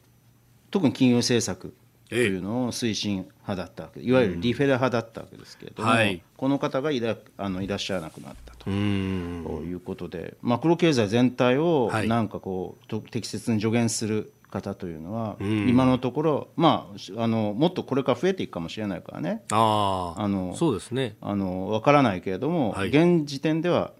[0.71, 1.73] 特に金融政策
[2.09, 8.69] というのを推進派だったわけいわゆるリフェラ派だったわけですけれども、うんはい、この方がいらあのいらっしゃらなくなったと。
[8.69, 19.41] いうことでマクロ経済全体をなんかこう、はい、適切に助言する方というのは、今のところ、まあ、あのもっとこれから増えていくかもしれないからね。
[19.51, 21.15] ああのそうですね。
[21.21, 23.93] あの分からないけれども、はい、現時点では、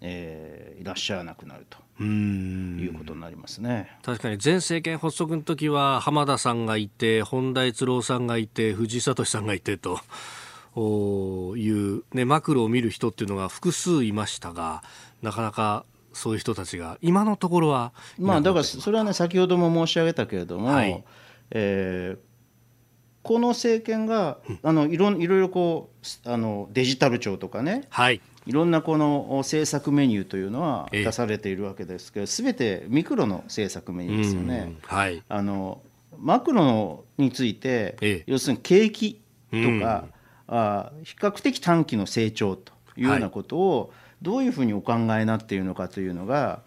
[0.00, 1.78] えー、いらっしゃらなくなると。
[2.04, 3.90] いうことになりますね。
[4.02, 10.00] 確かに前政権発足の時は浜田さんがいて本田悦郎さんがいて藤井聡さんがいてと
[11.56, 14.82] いう、ね、マクロを見る人っていうのが複数いましたが
[15.22, 21.04] なかなかそういう人たちが今のところはまあだからそれはね先ほども申し上げたけれども、はい、
[21.50, 22.18] えー、
[23.22, 25.90] この政権があのいろいろこ
[26.26, 34.76] うあのデジタル庁とかね、はい、いろんなこの政策メニューというのは出されているわけですけど、すべてミクロの政策メニューですよね。
[34.82, 35.80] はい、あの
[36.18, 39.20] マクロについて、要するに景気
[39.50, 40.04] とか、
[40.48, 43.92] あ比較的短期の成長というようなことを
[44.22, 46.60] どういうふうにお考えになっているのかというのが、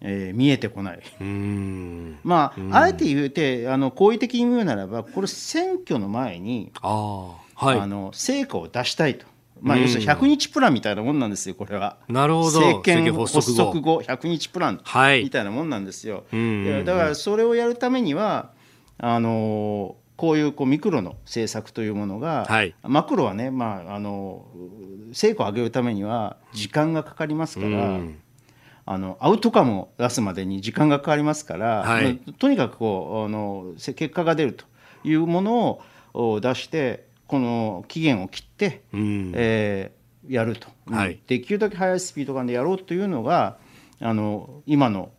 [0.00, 1.02] えー、見えてこない。
[2.22, 9.26] まああえて言うてあの好意的に言うならばこれ選挙の前にあ、はい、あの成果を出したいと。
[9.64, 11.96] まあ、要するに100日プランみたいなもんなんですよ、これは。
[12.06, 12.60] なるほど。
[12.60, 14.80] 政権発足後、100日プラン。
[15.22, 16.24] みたいなもんなんですよ。
[16.30, 18.50] はい、だからそれをやるためには、
[18.98, 24.46] あのこういうこうミクロの政策というものが、はい、マクロはね、まあ、あの
[25.12, 28.00] 成果を上げるためには時間がかかりますから。
[28.86, 34.66] あのアウトカムを出すまでに時間がかかりますから、はい、とにかくこうあの結果が出ると
[35.04, 35.80] いうもの
[36.12, 43.56] を出してこの期限を切って、うん、えー、やると、はい、できるだけ速いスピード感でやろうというのが
[44.00, 45.10] あの今の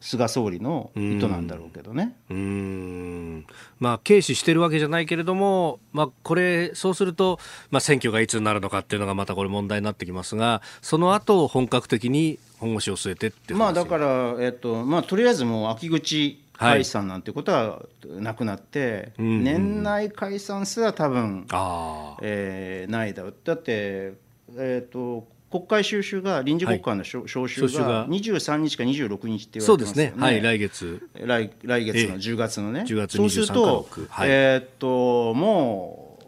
[0.00, 2.16] 菅総理の意図なんだろうけどね。
[2.30, 3.46] うん。
[3.78, 7.38] まあ、軽視してるわけじゃないけれども、まあ、これ、そうすると、
[7.70, 23.34] まあ、選挙がいつになるのかっていうのがまたこれ問題になってきますが、その後本格的に本腰を据えてってまあだから、えっとまあ、とりあえずもう秋口解散なんてことはなくなって、はい、年内解散すら多分、あえー、ないだろう。
[23.44, 24.12] だって、
[24.56, 29.64] えーと、国会収集が臨時国会の召集が23日か26日って言われてますよね。
[29.64, 30.12] そうですね。
[30.18, 31.08] はい、来月。
[31.14, 32.84] 来来月の10月のね。
[32.86, 36.18] 10月そうすると、はい、えー、っとも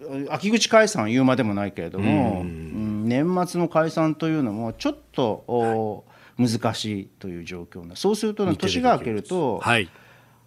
[0.00, 6.07] う秋口解散言うまでもないけれども、うん、年末の解散というのもちょっと、はい、
[6.38, 7.96] 難しいという状況な。
[7.96, 9.88] そうすると、ね、年が明けると、はい、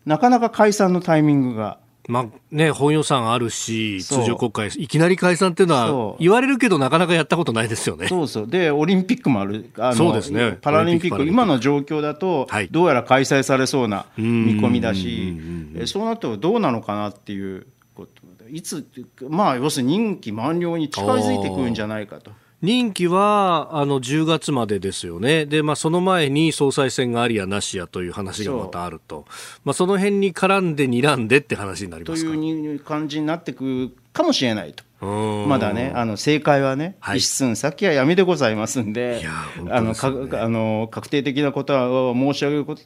[0.05, 1.79] なかなか解散のタイミングが。
[2.07, 8.07] まあね、本予算あるし、通常国会、いきなり解散っていうのは、言われるけど、なかなかやったことないですよね。
[8.07, 15.37] そうそう、で、オリンピックもある、あのそうですね、パラリンピック、今の状況だと、どうやら開催されそうな見込みだし、
[15.85, 18.21] そうなるとどうなのかなっていうこと
[18.51, 18.85] いつ、
[19.29, 22.31] まあ、要するに任期満了に近づいてくるんじゃないかと。
[22.61, 34.83] 任期はあの10月までですよね、でまあ、その前に総裁選がありやなしやという話がまたあると、そ,、まあ、その辺に絡んで、睨んでって話になりますという感じになってくるかもしれないと。
[35.01, 39.27] まだね、あの正解はね、はい、一寸先は闇でございますんで、ね、
[39.71, 40.09] あのか
[40.43, 42.81] あの確定的なことは申し上げること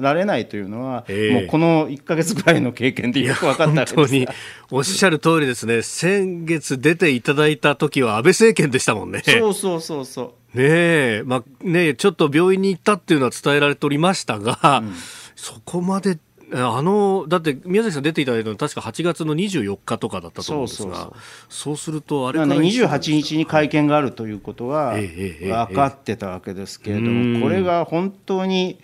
[0.00, 4.28] られないというのは、えー、もうこの1か月ぐらいの経験でよく分かった本当に
[4.70, 9.22] おっしゃる通りですね、先月出ていただいた時は安倍政権でしたもんね。
[9.26, 10.58] そうそうそうそう。
[10.58, 14.94] ねえ、まあね、ちょっと病院に行ったっていうのは伝えられておりましたが、うん、
[15.34, 16.18] そこまで
[16.52, 21.12] あのだって宮崎さん出ていただいたのは確か8月の24日とかだったと思うんですが
[21.48, 28.78] そうするとあれから、ね、28日に会見があるということは分かってたわけですけれども、これが本当に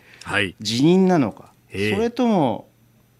[0.61, 2.69] 辞任なのか、それとも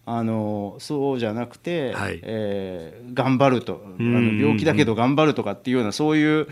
[0.09, 3.83] あのそうじゃなくて、はい、えー、頑張ると。
[3.99, 6.47] あの病気だけど頑張るとかっていうようなそういう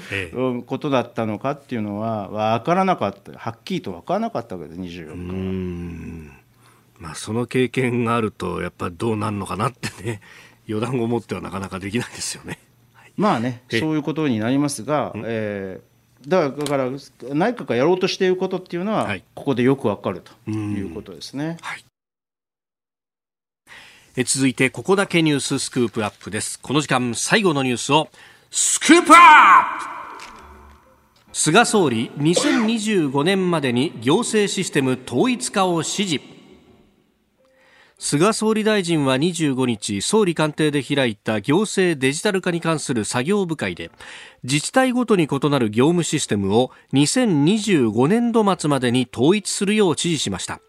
[0.64, 3.32] ことだったのかっていうのは分からなかった。
[3.40, 6.15] はっきりと分からなかったわけです24日は。
[7.00, 10.22] まあ、その経験があるとやっぱりどうなるのかなってね
[10.66, 12.58] 予断を持ってはなかなかできないですよね。
[12.94, 21.58] はい、まあねそういうことになりますが、えー、だから内閣がやろうとしていることっていうのは、はい、ここでよくわかるということですね。
[21.62, 21.86] はい。
[24.18, 26.60] え続いてここだけニューススクープアップです。
[26.60, 28.10] この時間最後のニュースを
[28.50, 29.96] スクープアップ!
[31.34, 36.35] 菅総理2025年までに行政システム統一化を指示
[38.06, 43.90] 菅総理大臣は25日総理官邸で開いた行政デジタル化に関する作業部会で
[44.44, 50.62] 自治体ごとに異なる業務システムを2025年度末までに統一するよう指示しました。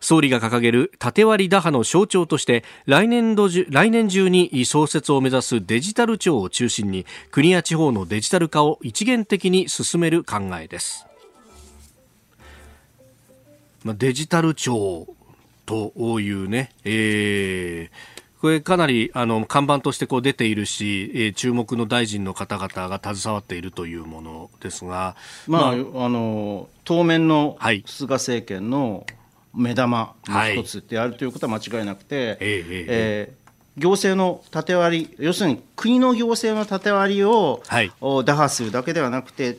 [0.00, 11.06] 総理が掲げる縦割り打破の象徴として来年度来年中に創設を目指すデジタル庁を中心に国や地方のデジタル化を一元的に進める考えです。
[13.84, 15.14] まあデジタル庁
[15.70, 25.14] というね、えー、これかなりあの看板としてこう出ているし、えー、注目の大臣の方々が携わっているというものですが、
[25.46, 27.56] まあ、まあ、あの当面の
[27.86, 29.06] 菅政権の
[29.54, 33.40] 目玉の一つであるということは間違いなくて、はい、えー、えー
[33.76, 37.92] 行政の縦割り要するに国の行政の縦割りを、はい、
[38.24, 39.58] 打破するだけではなくて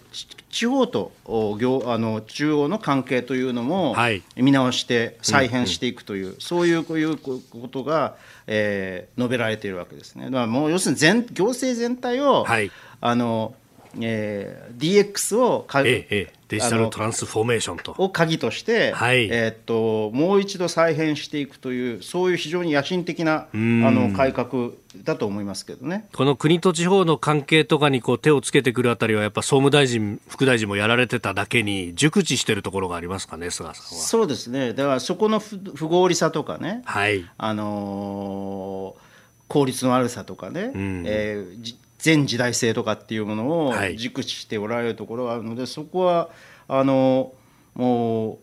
[0.51, 3.95] 地方と行あの中央の関係というのも
[4.35, 7.39] 見直して再編していくという、うんうん、そういうこういうこ
[7.69, 8.15] とが、
[8.47, 10.25] えー、述べられているわけですね。
[10.25, 13.55] だからもう要するに全行政全体を、はい、あの
[13.99, 17.95] えー、DX をか、ええ、デジタルトランスフォーメーションと。
[17.97, 24.71] を鍵として、はい、えー、っともう一度再編していくというそういう非常に野心的なあの改革
[25.03, 26.07] だと思いますけどね。
[26.13, 34.01] この国と地方の関係とかにこう手をつけてくるあたりはやっぱ総務大臣副大臣もやられてただけに熟知しているところがありますかね菅さんは。
[34.01, 34.73] そうですね。
[34.73, 37.25] だからそこの不合理さとかね、はい。
[37.37, 39.11] あのー
[39.51, 46.29] 効率の悪さとかね、うん、えー、全時代性とかっていうものを熟知しておられるところがあるので、はい、そこは
[46.67, 47.33] あの
[47.75, 48.37] もう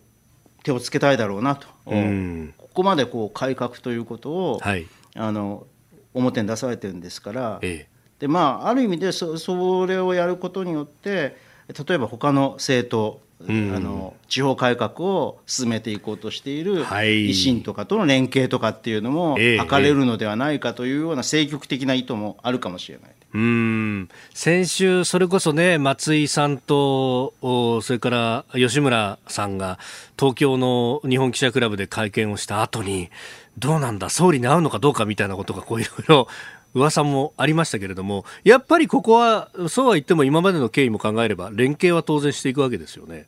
[0.63, 4.87] 手をつけたいだろうなと、うん、ここまでこう改革ということを、はい、
[5.17, 5.67] あの
[6.15, 11.37] 表に出されてるんですから、ええ、でまあ、ある意味でそそれをやることによって
[11.69, 19.43] 例えば他の政党あの地方改革を進めていこうとしている維新とかとの連携とかっていうのも図
[19.81, 23.11] れるのではないかというような政局的な意図もあるかもしれない。
[23.35, 24.09] うん。
[24.33, 27.35] 先週、それこそね松井さんと
[27.83, 29.79] それから吉村さんが
[30.19, 33.11] 東京の日本記者クラブで会見をした後に
[33.59, 36.29] どうなんだ総理に会うのかどうかみたいなことがこういろいろ
[36.75, 43.27] 噂もありましたけれどもやっぱりここはそうは言っても今までの経緯も考えれば連携は当然していくわけですよね。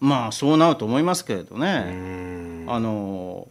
[0.00, 2.64] まあそうなると思いますけれどね。
[2.66, 3.48] あの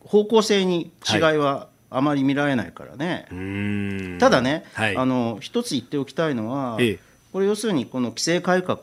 [0.00, 3.26] 方向性に違いはあまり見られないからね。
[3.30, 6.98] はい、ただね、はい、あの一つ言っておきたいのは、ええ、
[7.32, 8.78] これ要するにこの規制改革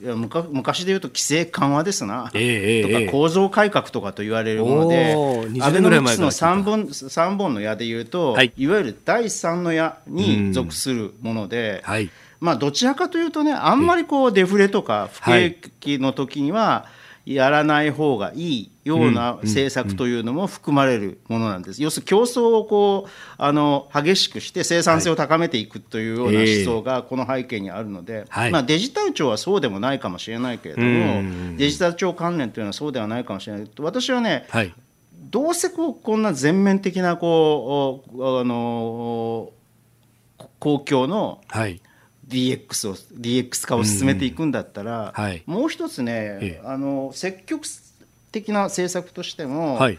[0.00, 5.14] 昔で言うと規制緩和ですな、えー、とか構造改革とかと言われるもので、
[5.62, 16.86] アベノミクスの3本 ,3 本の矢で言うと、はい、いわゆる第3の矢に属するもので、はい、まあ、どちらかというとねあんまりこうデフレとか不景気の時には、
[17.26, 21.82] やらない方がいいような政策というのも含まれるものなんです。
[21.82, 33.70] 要するに競争をこうあの激しくして生産性を高めていくというような思想がこの背景にあるので、はい、まあ、デジタル庁はそうでもないかもしれないけれども、デジタル庁関連というのはそうではないかもしれない。
[33.80, 34.72] 私はね、はい、
[35.28, 39.50] どうせこうこんな全面的なこうあの
[40.60, 41.80] 公共の、はい
[42.28, 47.64] DX を DX 化を進めていくんだったら、うんはい、もう一つね、ええ、あの積極
[48.32, 49.98] 的な政策としても、はい、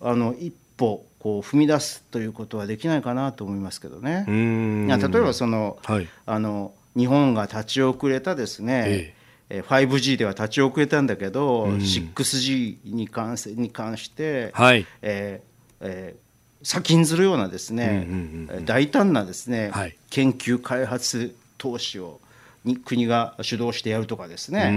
[0.00, 4.24] あの一歩こう踏み出すということはできないかなと思いますけどね。
[4.28, 9.14] 例えばその、はい、あの日本が立ち遅れたですね、
[9.48, 14.86] ええ、5G では立ち遅れたんだけど、うん、6G に関せに関して、はい。
[15.00, 15.52] えー
[15.82, 22.20] えー、先んずるようなですね、うんうんうん、大胆なですね、はい、研究開発投資を
[22.64, 24.70] に国が主導してやるとかですね、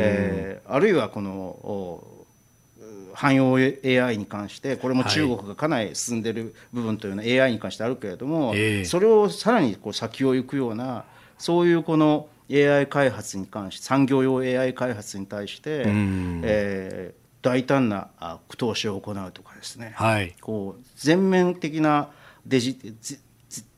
[0.00, 2.02] えー、あるいはこの
[3.14, 11.04] 汎用 AI に関してこれも中国がかなり進んでる部分というのは AI に関してあるけれども、はい、それをさらにこう先を行くような
[11.36, 18.08] そういうこの AI 開発に関して産業用 AI 開発に対して、えー、大胆な
[18.56, 22.08] 投資を行うとかですね、はい、こう全面的な
[22.46, 22.78] デジ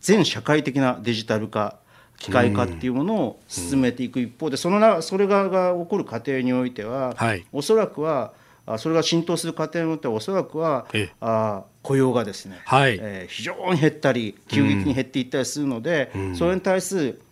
[0.01, 1.79] 全社会的なデジタル化
[2.21, 8.33] 機械化っていうものを進めていく一方で、そのなそれがが起こる過程においては、はい、おそらくは
[8.79, 10.87] それが浸透する過程においてはおそらくは
[11.21, 12.99] あ雇用がですね、はい。
[13.01, 17.23] えー、非常に減ったり急激に減っていったりするので、うん、それに対する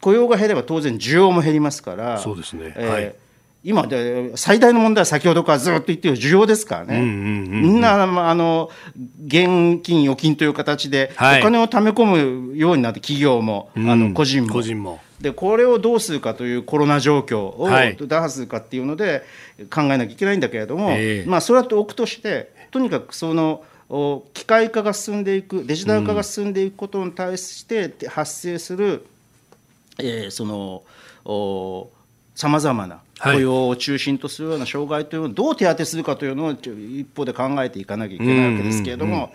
[0.00, 3.14] 雇用が減れば当然需要も減りますからそうですね、えー、はい
[3.64, 8.70] 今で最大の問題は先ほどからずっと言ってる需要ですからね、みんなあの
[9.24, 14.52] 現金、預金という形で、お金を貯め込むようになって、企業も、あの個人も。
[14.52, 15.00] 個人も。
[15.22, 17.68] でこれをどうするかというコロナ状況を
[18.08, 19.22] 打破するかっていうので
[19.72, 23.62] 考えなきゃいけないんだけれども、はい、まあ、それはと置くとしてとにかくその
[24.34, 29.06] 機械化が進んでいくデジタル化が進んでいくことに対して発生する、
[29.98, 30.82] うん、えー、その
[32.34, 39.32] さまざまな雇用を中心とするような障害というのをどう手当てするかというのを一方で考えていかなきゃいけないわけですけれども、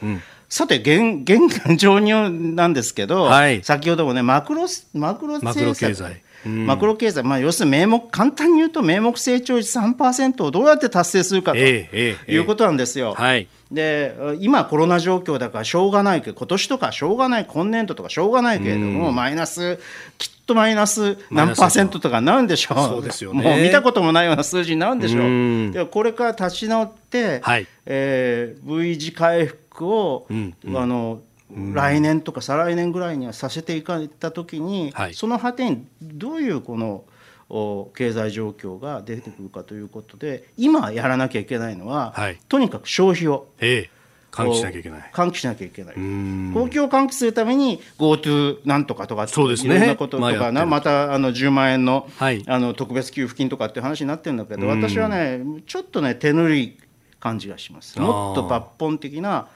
[0.50, 6.22] さて現、現状になんですけど、はい、先ほどもね、マクロマクロ政策。
[6.46, 13.16] マクロ経済、まあ、要するに名目、簡単に言うと、名目成長率3%をどうやって達成するかということなんですよ。
[13.18, 19.80] えーえーはい、で今、コロナ状況だからしょうがないけど、今年とかしょうがない、今年度とかしょうがないけれども、マイナス、
[20.18, 27.68] きっとマイナス何パーセントとかなるんでしょう、そうですよね、もう見たこともないような数字になるんでしょう、でこれから立ち直って、はい。
[27.86, 31.22] えー、V 字回復を、うんうん、あの
[31.74, 37.04] 来年とか再来年ぐらいにはさせていかれた時に、はい、その果てにどういうこの
[37.50, 43.48] 経済状況が出てくるかということで今やらなきゃいけないのは、はい、とにかく消費を。
[43.60, 43.98] ええ
[44.30, 45.12] 喚起しなきゃいけない。
[45.14, 45.96] 喚起しなきゃいけない。
[45.96, 49.76] 公共を喚起するために GoTo なんとかとかそうですね。
[49.76, 56.78] いろんなこととかな、またあの10万円の,、はい、あの特別給付金とかっていう話になってるんだけど、私はねちょっとね手ぬるい
[57.20, 58.00] 感じがします。
[58.00, 59.48] もっと抜本的な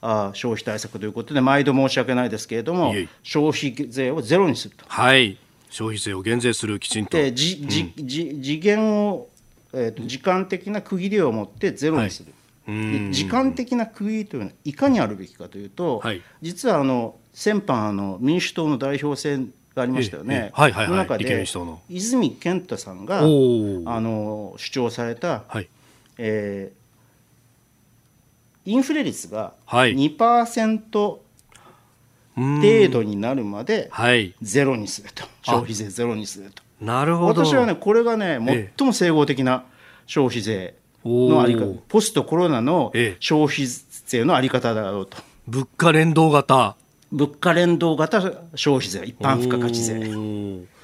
[0.00, 4.84] あ消費対策ということで毎度申し訳ないですけれども消費税をゼロにすると。
[4.88, 5.36] はい
[5.70, 7.16] 消費税を減税するきちんと。
[7.16, 9.28] でじじじ次元を、
[9.72, 12.32] えーと、時間的な区切りを持ってゼロにする。
[12.66, 20.50] はい、時間的な区切りというのはいかにあるべきかというと、はい、実はあの先般あの民主党の代表選がありましたよね。
[20.52, 21.46] はいはいはい、の中で
[21.88, 25.68] 泉健太さんがあの主張された、はい。
[26.18, 31.18] えー、インフレ率が2%
[32.40, 33.90] 程度になるまで
[34.40, 36.62] ゼロにすると、消費税ゼロにすると。
[36.80, 37.44] なるほど。
[37.44, 38.38] 私はねこれがね
[38.78, 39.64] 最も整合的な
[40.06, 40.74] 消費税
[41.04, 43.66] のあり方、ポストコロナの消費
[44.06, 45.18] 税のあり方だろうと。
[45.46, 46.76] 物価連動型。
[47.12, 48.20] 物価連動型
[48.54, 50.10] 消費税一般付加価値税。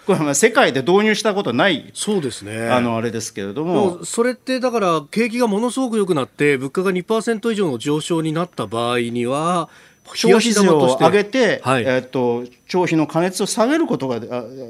[0.07, 2.69] これは世界で導入したことないそうですね。
[2.69, 4.05] あのあれですけれども。
[4.05, 9.69] それってだから景気がものすごく良くなって物価が2%以上の上昇になった場合には
[10.15, 14.21] 消費税を上げて、はい、えーと、消費の過熱を下げることが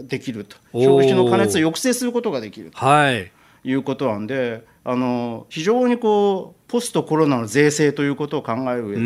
[0.03, 0.57] できると。
[0.73, 3.31] 消費の過熱を抑制することができると、はい、
[3.65, 9.03] いうことなんであの非常にこうポストコロナの税制ということを考える上で、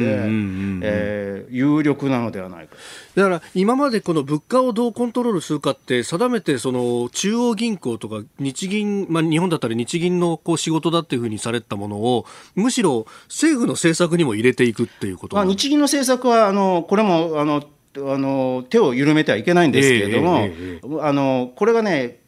[0.82, 2.76] え有力なのではないか。
[3.14, 15.36] だから今までこの物価をどうコントロールするかって定めてその中央銀行とか日銀、まあ、日本だったら日銀のこう仕事だっていうふうにされたものをむしろ政府の政策にも入れていくっていうこと。
[15.36, 17.62] まあ、日銀の政策はあのこれもあの
[17.96, 22.19] あの手を緩めてはいけないんですけれども、えーえー、あのこれがね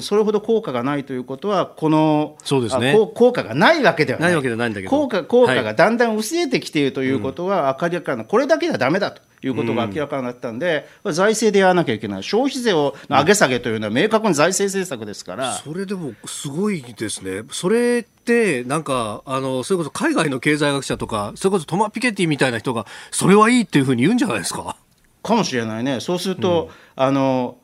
[0.00, 4.90] それほど効果がないということは、このそうです、ね、効果がないわけではない、ないわけないんだけど。
[4.90, 24.74] 効果効果がだんだん薄れてきているということは明らかな、これだけではだめだということが明らかになったんで、うん、財政でやらなきゃいけない、消費税を上げ下げというのは明確に財政政策ですから、それでもすごいですね、それってなんかあの、それこそ海外の経済学者とか、それこそトマ・ピケティみたいな人が、それはいいっていうふうに言うんじゃないですか？
[25.22, 27.58] かもしれないね、そうすると、うん、あの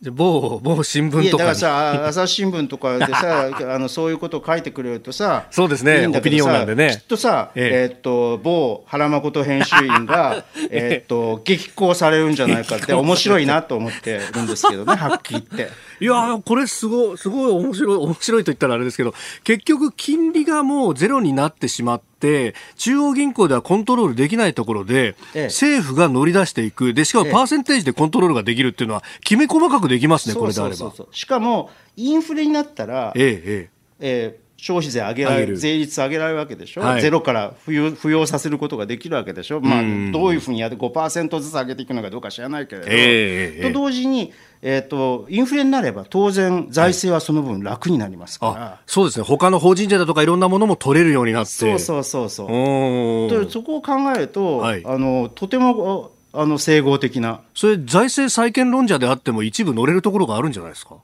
[0.00, 6.06] 某某新聞とかだからさ朝日新聞とかでさ あのそういうことを書いてくれるとさそうですね。
[6.06, 6.90] オピニオンなんでね。
[6.92, 26.94] きっとさ、えー、っと某原誠編集員が えっと激高されるんじゃないかって面白いなと思ってるんですけどねはっきり言っていやこれすごいすごい面白い面白いと言ったらあれですけど結局金利がもうゼロになってしまって、中央銀行ではコントロールできないところで、ええ、政府が乗り出していく。
[26.94, 30.92] でしかもパーセンテージでコントロールができるっていうのはきめ細かくできますねこれであれば。
[31.12, 33.70] しかもインフレになったら、えええ。
[34.00, 39.82] えー消費税上げられる税率上げられるわけでしょ、はい、ゼロから扶養扶養させることができるわけでしょ、まあ、
[40.12, 49.24] どういうふうにやって5%ずつ上げていくのかどうか知らないけれど、えー、と同時に、えーと、インフレになれば当然財政はその分楽になりますから、はい、そうですね。
[49.24, 51.50] 他の法人税だとかいろんなものも取れるようになって。
[51.50, 53.50] そうそうそうそう。
[53.50, 57.42] そこを考えると、はい、あのとてもあの整合的な。
[57.54, 60.96] それ財政再建論者であっても一部乗れるところがあるんじゃないですか？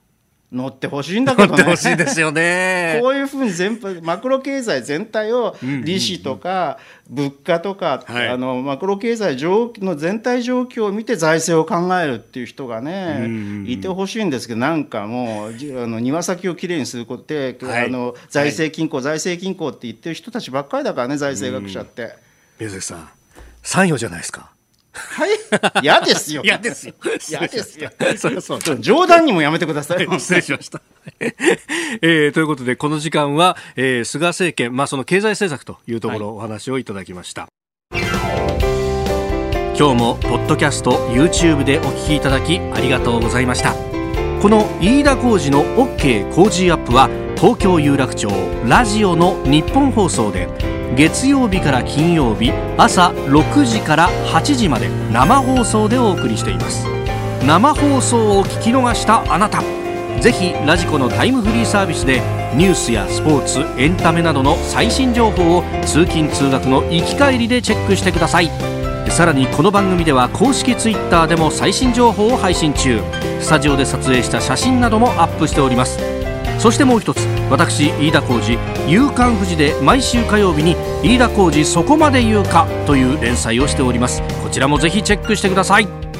[0.54, 1.62] 乗ってほしいんだけどね。
[1.64, 2.98] ほしいですよね。
[3.02, 6.78] こういうふうに全般、マクロ経済全体を利子とか
[7.10, 13.28] 物価とか、うんうんうん、あのマクロ経済の全体状況を見て財政を考えるっていう人がね、
[13.66, 22.14] いてほしいんですけど、なんかもう、あの庭先をきれいにすることで、はい、あの財政均衡、はい、財政均衡って言ってる人たちばっかりだからね、財政学者って。
[22.60, 23.08] 宮崎さん、
[23.62, 24.53] 参与じゃないですか。
[24.94, 25.30] はい
[25.82, 26.42] 嫌ですよ。
[26.44, 26.94] 嫌ですよ。
[27.28, 27.90] 嫌ですよ。
[28.16, 28.60] そりゃそう。
[28.78, 30.06] 冗談にもやめてください。
[30.18, 30.80] 失礼しました。
[32.00, 37.48] えー、ということで、この時間は、えー、菅政権、まあ、その経済政策というところ、お話をいただきました。
[39.76, 43.74] 今日も、ポッドキャスト、YouTube でお聞きいただき、ありがとうございました。
[44.40, 48.28] この飯田浩二の OK 工事アップは、東京有楽町
[48.68, 50.48] ラジオの日本放送で、
[50.96, 56.86] 月曜日から金曜日朝6時から8時まで生放送でお送りしています。
[57.44, 59.62] 生放送を聞き逃したあなた
[60.20, 62.22] ぜひラジコのタイムフリーサービスで
[62.54, 68.50] ニュースやスポーツエンタメなどの最新情報を通勤通学の行き帰りでチェックしてください。
[69.10, 73.00] さらにこの番組では公式 Twitter でも最新情報を配信中。
[73.40, 76.23] スタジオで撮影した写真などもアップしております。
[76.64, 77.18] そしてもう一つ
[77.50, 78.56] 私飯田浩司
[78.88, 84.22] 「夕刊富士」で毎週火曜日に「飯田浩司そこまで言うか」という連載をしております。
[84.42, 86.13] こちらもぜひチェックしてください。